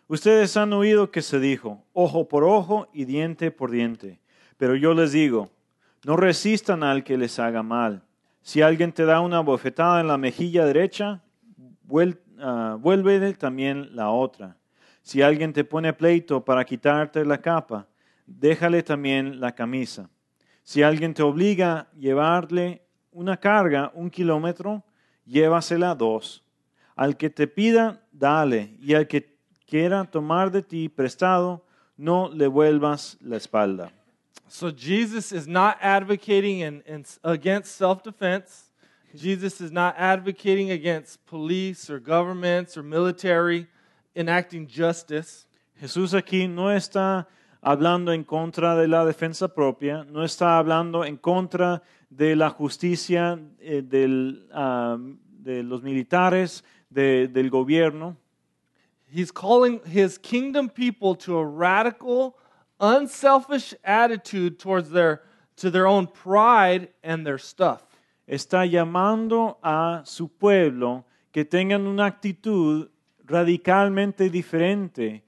[0.08, 4.20] Ustedes han oído que se dijo, ojo por ojo y diente por diente.
[4.58, 5.48] Pero yo les digo,
[6.04, 8.02] no resistan al que les haga mal.
[8.42, 11.22] Si alguien te da una bofetada en la mejilla derecha,
[11.86, 14.56] vuel- ah, vuélvele también la otra.
[15.02, 17.86] Si alguien te pone pleito para quitarte la capa,
[18.26, 20.08] déjale también la camisa.
[20.62, 22.82] Si alguien te obliga a llevarle
[23.12, 24.84] una carga un kilómetro,
[25.24, 26.44] llévasela dos.
[26.96, 31.64] Al que te pida, dale, y al que quiera tomar de ti prestado,
[31.96, 33.92] no le vuelvas la espalda.
[34.52, 38.70] So Jesus is not advocating in, in, against self-defense.
[39.14, 43.68] Jesus is not advocating against police or governments or military
[44.16, 45.46] enacting justice.
[45.80, 47.26] Jesús aquí no está
[47.62, 51.80] hablando en contra de la defensa propia, no está hablando en contra
[52.10, 58.16] de la justicia eh, del, ah, de los militares, de- del gobierno.
[59.06, 62.36] He's calling his kingdom people to a radical,
[62.80, 65.22] unselfish attitude towards their
[65.56, 67.82] to their own pride and their stuff.
[68.26, 72.88] Está llamando a su pueblo que tengan una actitud
[73.26, 75.22] radicalmente diferente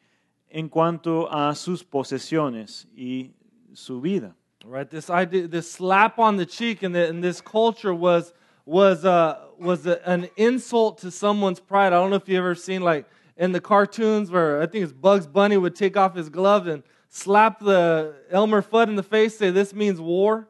[0.51, 3.31] en cuanto a sus posesiones y
[3.75, 4.35] su vida.
[4.65, 8.33] Right, this idea, this slap on the cheek in, the, in this culture was
[8.65, 11.89] was uh, was a, an insult to someone's pride.
[11.89, 14.93] I don't know if you ever seen like in the cartoons where I think it's
[14.93, 19.37] Bugs Bunny would take off his glove and slap the Elmer Fudd in the face,
[19.37, 20.49] say this means war.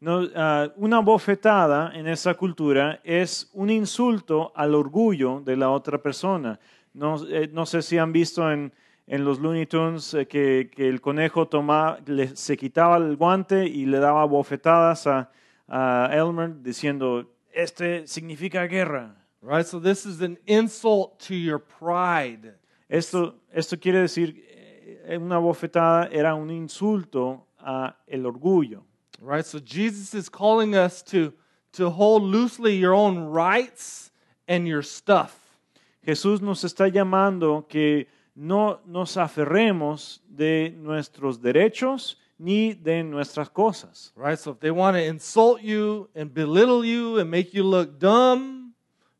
[0.00, 5.98] No, ah, una bofetada en esa cultura es un insulto al orgullo de la otra
[5.98, 6.58] persona.
[6.94, 8.72] No, eh, no sé si han visto en,
[9.06, 13.66] en los Looney Tunes eh, que, que el conejo toma, le- se quitaba el guante
[13.66, 15.30] y le daba bofetadas a,
[15.68, 19.14] a Elmer diciendo, este significa guerra.
[19.42, 19.66] Right?
[19.66, 22.54] So this is an insult to your pride.
[22.88, 24.49] Esto, esto quiere decir,
[25.08, 28.82] una bofetada era un insulto a el orgullo.
[29.20, 29.44] Right?
[29.44, 31.32] So Jesus is calling us to,
[31.72, 34.10] to hold loosely your own rights
[34.48, 35.36] and your stuff.
[36.06, 44.12] Jesús nos está llamando que no nos aferremos de nuestros derechos ni de nuestras cosas.
[44.16, 44.38] Right?
[44.38, 48.72] So if they want to insult you and belittle you and make you look dumb,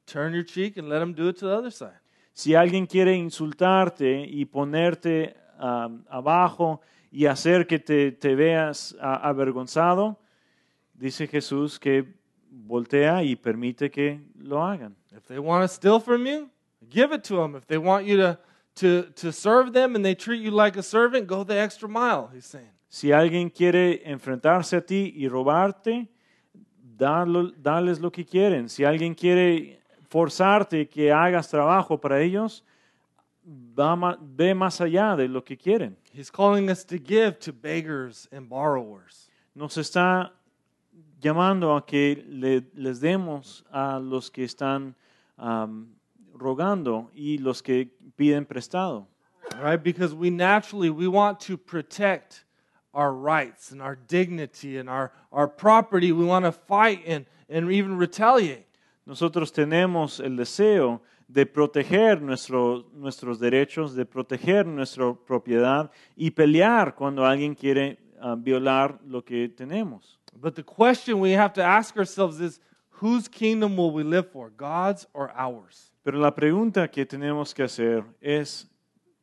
[0.06, 2.00] turn your cheek and let them do it to the other side.
[2.32, 6.80] Si alguien quiere insultarte y ponerte um, abajo
[7.12, 10.18] y hacer que te, te veas ah, avergonzado,
[10.94, 12.04] dice Jesús que
[12.50, 14.96] voltea y permite que lo hagan.
[15.12, 16.48] If they want to steal from you,
[16.88, 17.56] give it to them.
[17.56, 18.38] If they want you to,
[18.76, 22.30] to, to serve them and they treat you like a servant, go the extra mile,
[22.32, 22.70] he's saying.
[22.88, 26.08] Si alguien quiere enfrentarse a ti y robarte,
[26.96, 28.68] darlo- darles lo que quieren.
[28.68, 32.64] Si alguien quiere forzarte que hagas trabajo para ellos,
[34.36, 35.96] ve más allá de lo que quieren.
[36.12, 39.28] He's calling us to give to beggars and borrowers.
[39.54, 40.30] Nos está
[41.20, 44.94] llamando a que le- les demos a los que están
[45.36, 45.88] am,
[46.34, 49.06] rogando y los que piden prestado.
[49.60, 52.44] right because we naturally we want to protect
[52.94, 57.70] our rights and our dignity and our, our property we want to fight and, and
[57.72, 58.66] even retaliate
[59.06, 61.00] Nosotros tenemos el deseo
[61.32, 68.34] de proteger nuestro- nuestros derechos, de proteger nuestra propiedad y pelear cuando alguien quiere ah,
[68.36, 70.18] violar lo que tenemos.
[70.40, 72.60] but the question we have to ask ourselves is
[73.02, 77.62] whose kingdom will we live for god's or ours Pero la pregunta que tenemos que
[77.62, 78.66] hacer es,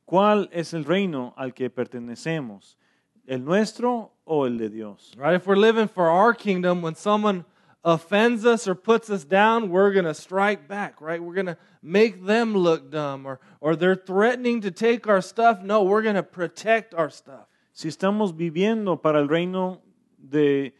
[0.05, 2.77] ¿cuál es el reino al que pertenecemos?
[3.25, 5.13] ¿El nuestro o el de Dios?
[5.17, 7.43] right if we're living for our kingdom when someone
[7.87, 11.57] offends us or puts us down we're going to strike back right we're going to
[11.87, 15.61] make them look dumb or, or they're threatening to take our stuff.
[15.63, 17.47] No we're going to protect our stuff.
[17.73, 19.81] Si estamos viviendo para el reino
[20.17, 20.75] de,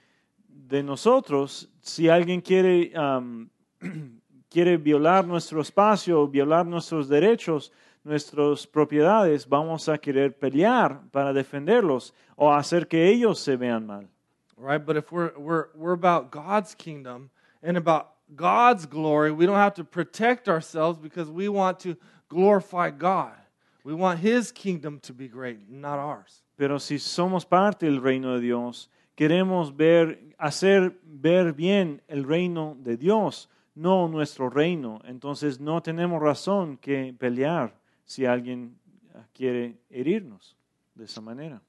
[0.47, 3.49] de nosotros, si alguien quiere, am,
[4.49, 7.71] quiere violar nuestro espacio, violar nuestros derechos,
[8.03, 14.09] nuestras propiedades, vamos a querer pelear para defenderlos o hacer que ellos se vean mal.
[14.57, 14.83] Right?
[14.83, 17.29] But if we're, we're, we're about God's kingdom
[17.61, 21.95] and about God's glory, we don't have to protect ourselves because we want to
[22.27, 23.33] glorify God.
[23.83, 26.41] We want His kingdom to be great, not ours.
[26.57, 32.75] Pero si somos parte del reino de Dios, queremos ver, hacer ver bien el reino
[32.83, 35.01] de Dios, no nuestro reino.
[35.05, 38.75] Entonces no tenemos razón que pelear si alguien
[39.33, 40.57] quiere herirnos
[40.95, 41.61] de esa manera.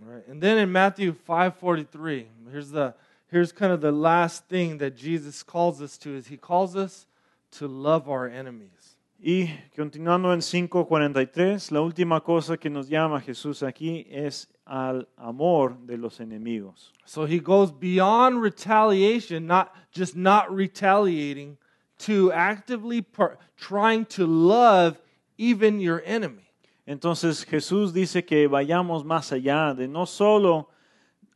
[0.00, 0.26] Right?
[0.28, 2.94] And then in Matthew 5:43, here's the
[3.30, 7.06] here's kind of the last thing that Jesus calls us to is he calls us
[7.52, 8.96] to love our enemies.
[9.20, 15.76] Y continuando en 5.43, la última cosa que nos llama Jesús aquí es al amor
[15.86, 16.92] de los enemigos.
[17.04, 21.58] So he goes beyond retaliation, not just not retaliating,
[22.00, 25.00] to actively par- trying to love
[25.36, 26.47] even your enemy.
[26.88, 30.70] Entonces Jesús dice que vayamos más allá de no solo,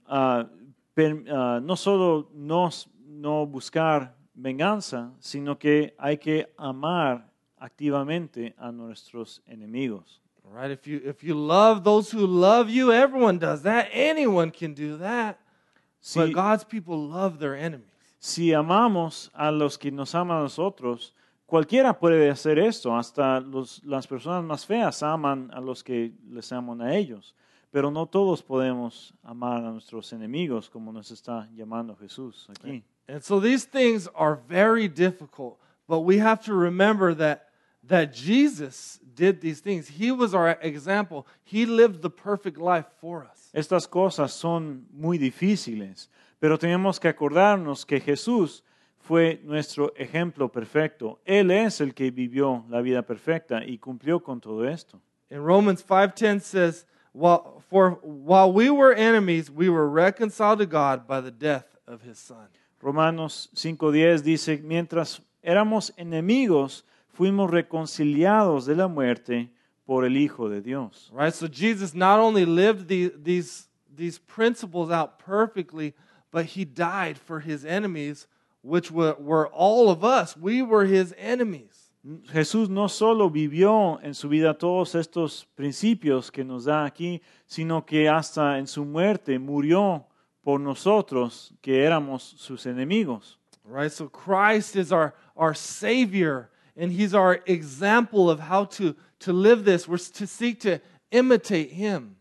[0.06, 0.46] ah,
[0.94, 7.28] per- ah, no, solo nos- no buscar venganza, sino que hay que amar
[7.58, 10.22] activamente a nuestros enemigos.
[10.50, 10.70] Right?
[10.70, 13.88] If you if you love those who love you, everyone does that.
[13.92, 15.36] Anyone can do that.
[15.36, 17.86] But Si, God's people love their enemies.
[18.18, 21.12] si amamos a los que nos aman a nosotros,
[21.52, 26.50] cualquiera puede hacer esto, hasta los- las personas más feas aman a los que les
[26.50, 27.34] aman a ellos.
[27.70, 32.82] Pero no todos podemos amar a nuestros enemigos como nos está llamando Jesús aquí.
[33.06, 37.42] And so these things are very difficult, but we have to remember that
[37.86, 39.88] that Jesus did these things.
[40.00, 41.26] He was our example.
[41.44, 43.50] He lived the perfect life for us.
[43.52, 48.62] Estas cosas son muy difíciles, pero tenemos que acordarnos que Jesús
[49.02, 51.20] fue nuestro ejemplo perfecto.
[51.24, 55.00] Él es el que vivió la vida perfecta y cumplió con todo esto.
[55.30, 61.06] In Romans 5:10 says, while, for while we were enemies, we were reconciled to God
[61.06, 62.48] by the death of his son.
[62.80, 69.50] Romanos 5.10 dice, mientras éramos enemigos, fuimos reconciliados de la muerte
[69.86, 71.10] por el Hijo de Dios.
[71.12, 71.32] Right?
[71.32, 75.94] So Jesus not only lived the, these, these principles out perfectly,
[76.30, 78.26] but he died for his enemies,
[78.62, 80.36] which were, were all of us.
[80.36, 81.90] We were his enemies.
[82.32, 87.82] Jesús no solo vivió en su vida todos estos principios que nos da aquí, sino
[87.86, 90.06] que hasta en su muerte murió
[90.42, 93.38] por nosotros que éramos sus enemigos.
[93.64, 93.92] Right?
[93.92, 99.64] So Christ is our, our Savior, and He's our example of how to, to live
[99.64, 99.86] this.
[99.86, 100.80] We're to seek to
[101.12, 102.16] imitate Him.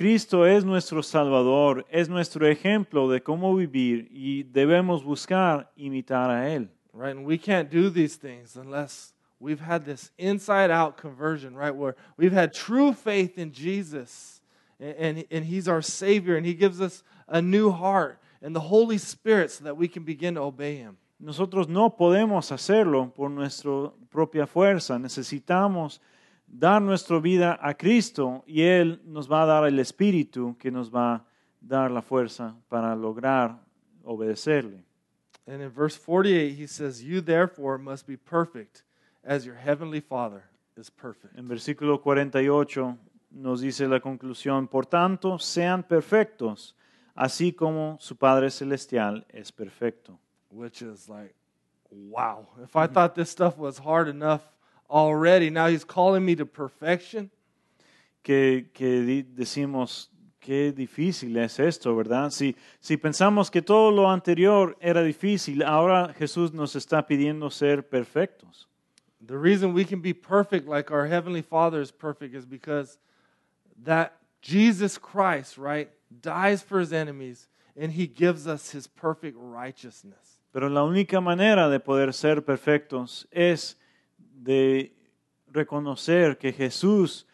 [0.00, 6.48] Cristo es nuestro Salvador, es nuestro ejemplo de cómo vivir y debemos buscar imitar a
[6.48, 6.70] Él.
[6.94, 7.14] Right?
[7.14, 11.76] And we can't do these things unless we've had this inside out conversion, right?
[11.76, 14.40] Where we've had true faith in Jesus,
[14.80, 18.60] and, and, and He's our Savior, and He gives us a new heart and the
[18.60, 20.96] Holy Spirit so that we can begin to obey Him.
[21.20, 24.98] Nosotros no podemos hacerlo por nuestra propia fuerza.
[24.98, 26.00] Necesitamos
[26.50, 30.90] dar nuestra vida a Cristo y Él nos va a dar el Espíritu que nos
[30.90, 31.24] va a
[31.60, 33.58] dar la fuerza para lograr
[34.04, 34.84] obedecerle.
[35.46, 38.82] And in verse 48, he says, You therefore must be perfect
[39.24, 40.44] as your heavenly Father
[40.76, 41.36] is perfect.
[41.36, 42.96] En versículo 48
[43.32, 46.76] nos dice la conclusión, por tanto, sean perfectos,
[47.14, 50.18] así como su Padre Celestial es perfecto.
[50.50, 51.34] Which is like,
[51.90, 52.48] wow.
[52.62, 54.42] If I thought this stuff was hard enough
[54.90, 57.30] already, now he's calling me to perfection.
[58.22, 60.10] Que, que decimos,
[60.40, 62.30] qué difícil es esto, ¿verdad?
[62.30, 67.88] Si, si pensamos que todo lo anterior era difícil, ahora Jesús nos está pidiendo ser
[67.88, 68.66] perfectos.
[69.26, 72.98] The reason we can be perfect like our heavenly Father is perfect is because
[73.84, 80.40] that Jesus Christ, right, dies for his enemies and he gives us his perfect righteousness.
[80.52, 83.76] Pero la única manera de poder ser perfectos es
[84.42, 84.92] de
[85.52, 87.26] reconocer que Jesús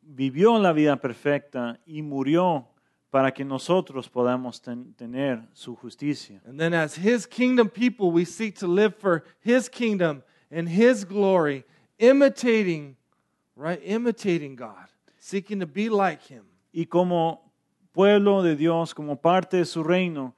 [0.00, 2.66] vivió la vida perfecta y murió
[3.10, 6.40] para que nosotros podamos ten- tener su justicia.
[6.46, 11.04] And then, as His kingdom people, we seek to live for His kingdom and His
[11.04, 11.64] glory,
[11.98, 12.96] imitating,
[13.56, 13.80] right?
[13.82, 14.88] Imitating God,
[15.18, 16.44] seeking to be like Him.
[16.72, 17.40] Y como
[17.92, 20.34] pueblo de Dios, como parte de su reino,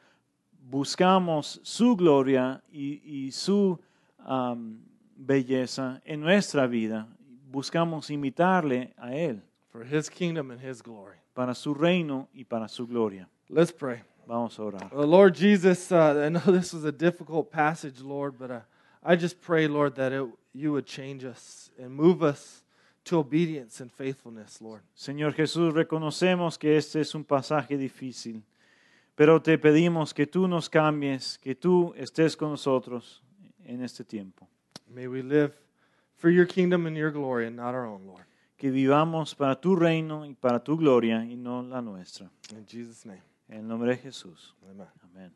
[0.70, 3.78] buscamos su gloria y, y su
[4.24, 4.78] am,
[5.21, 7.07] belleza en nuestra vida.
[7.51, 11.16] Buscamos imitarle a Él For His kingdom and His glory.
[11.35, 13.29] para su reino y para su gloria.
[13.49, 14.03] Let's pray.
[14.27, 14.93] Vamos a orar.
[14.93, 18.61] Uh, Lord Jesus, uh, I know this was a difficult passage, Lord, but uh,
[19.03, 22.62] I just pray, Lord, that it, you would change us and move us
[23.05, 24.83] to obedience and faithfulness, Lord.
[24.95, 28.43] Señor Jesús, reconocemos que este es un pasaje difícil,
[29.16, 33.23] pero te pedimos que tú nos cambies, que tú estés con nosotros
[33.64, 34.47] en este tiempo.
[34.93, 35.53] May we live
[36.16, 38.24] for your kingdom and your glory and not our own, Lord.
[38.59, 42.30] Que vivamos para tu reino y para tu gloria y no la nuestra.
[42.53, 44.55] In Jesus' name, En el nombre de Jesús.
[44.68, 44.86] amen.
[45.05, 45.32] Amén.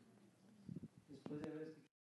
[1.09, 1.74] Después de haber